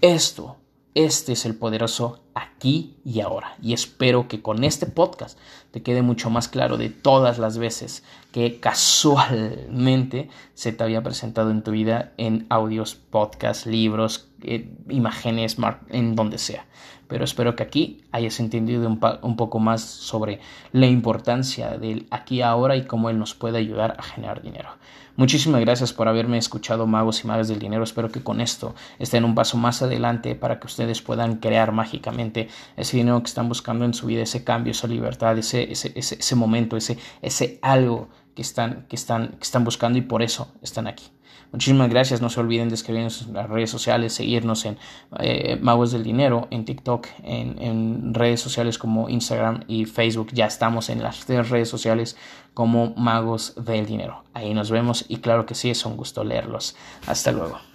Esto, 0.02 0.58
este 0.94 1.34
es 1.34 1.46
el 1.46 1.56
poderoso 1.56 2.24
aquí 2.38 2.96
y 3.04 3.22
ahora. 3.22 3.56
Y 3.62 3.74
espero 3.74 4.28
que 4.28 4.42
con 4.42 4.64
este 4.64 4.86
podcast 4.86 5.38
te 5.72 5.82
quede 5.82 6.02
mucho 6.02 6.30
más 6.30 6.48
claro 6.48 6.78
de 6.78 6.90
todas 6.90 7.40
las 7.40 7.58
veces 7.58 8.04
que 8.32 8.60
casualmente 8.60 10.30
se 10.54 10.72
te 10.72 10.84
había 10.84 11.04
presentado 11.04 11.52
en 11.52 11.64
tu 11.64 11.72
vida 11.72 12.14
en 12.18 12.46
audios, 12.50 12.96
podcasts, 12.96 13.66
libros, 13.66 14.28
eh, 14.42 14.70
imágenes, 14.90 15.58
en 15.90 16.16
donde 16.16 16.38
sea. 16.38 16.66
Pero 17.08 17.24
espero 17.24 17.56
que 17.56 17.64
aquí 17.64 18.04
hayas 18.12 18.40
entendido 18.40 18.88
un, 18.88 19.00
un 19.22 19.36
poco 19.38 19.60
más 19.60 19.82
sobre 19.82 20.40
la 20.74 20.88
importancia 20.88 21.78
del 21.78 22.06
aquí 22.12 22.38
y 22.38 22.42
ahora 22.42 22.76
y 22.76 22.86
cómo 22.86 23.10
él 23.10 23.18
nos 23.18 23.34
puede 23.34 23.58
ayudar 23.58 23.96
a 23.98 24.04
generar 24.04 24.42
dinero. 24.42 24.70
Muchísimas 25.18 25.62
gracias 25.62 25.94
por 25.94 26.08
haberme 26.08 26.38
escuchado, 26.38 26.86
magos 26.86 27.24
y 27.24 27.28
magas 27.28 27.48
del 27.48 27.58
dinero. 27.58 27.84
Espero 27.84 28.12
que 28.12 28.22
con 28.22 28.40
esto 28.40 28.76
estén 29.00 29.26
un 29.26 29.34
paso 29.34 29.58
más 29.58 29.82
adelante 29.82 30.36
para 30.36 30.60
que 30.60 30.68
ustedes 30.68 31.02
puedan 31.02 31.38
crear 31.38 31.72
mágicamente 31.72 32.27
ese 32.76 32.98
dinero 32.98 33.22
que 33.22 33.28
están 33.28 33.48
buscando 33.48 33.86
en 33.86 33.94
su 33.94 34.08
vida, 34.08 34.24
ese 34.24 34.44
cambio, 34.44 34.72
esa 34.72 34.88
libertad, 34.88 35.38
ese, 35.38 35.72
ese, 35.72 35.94
ese, 35.96 36.36
momento, 36.36 36.78
ese, 36.78 36.98
ese 37.22 37.60
algo 37.62 38.10
que 38.36 38.42
están, 38.42 38.86
que, 38.88 38.96
están, 38.96 39.30
que 39.30 39.44
están 39.44 39.64
buscando 39.64 39.98
y 39.98 40.02
por 40.02 40.22
eso 40.22 40.52
están 40.62 40.88
aquí. 40.88 41.06
Muchísimas 41.52 41.90
gracias. 41.90 42.22
No 42.22 42.30
se 42.30 42.40
olviden 42.40 42.68
de 42.70 42.76
escribirnos 42.76 43.22
en 43.22 43.34
las 43.34 43.50
redes 43.50 43.70
sociales, 43.70 44.14
seguirnos 44.14 44.66
en 44.66 44.78
eh, 45.20 45.58
Magos 45.62 45.92
del 45.92 46.04
Dinero, 46.04 46.48
en 46.52 46.66
TikTok, 46.66 47.08
en, 47.24 47.62
en, 47.62 48.14
redes 48.14 48.42
sociales 48.42 48.78
como 48.78 49.10
Instagram 49.10 49.64
y 49.68 49.86
Facebook. 49.86 50.30
Ya 50.34 50.46
estamos 50.46 50.90
en 50.90 51.02
las 51.02 51.26
redes 51.28 51.70
sociales 51.70 52.18
como 52.54 52.94
Magos 52.96 53.54
del 53.56 53.86
Dinero. 53.86 54.24
Ahí 54.34 54.54
nos 54.54 54.72
vemos 54.72 55.06
y 55.08 55.18
claro 55.18 55.46
que 55.46 55.56
sí, 55.56 55.70
es 55.70 55.86
un 55.86 55.96
gusto 55.96 56.24
leerlos. 56.24 56.76
Hasta 57.08 57.32
luego. 57.32 57.60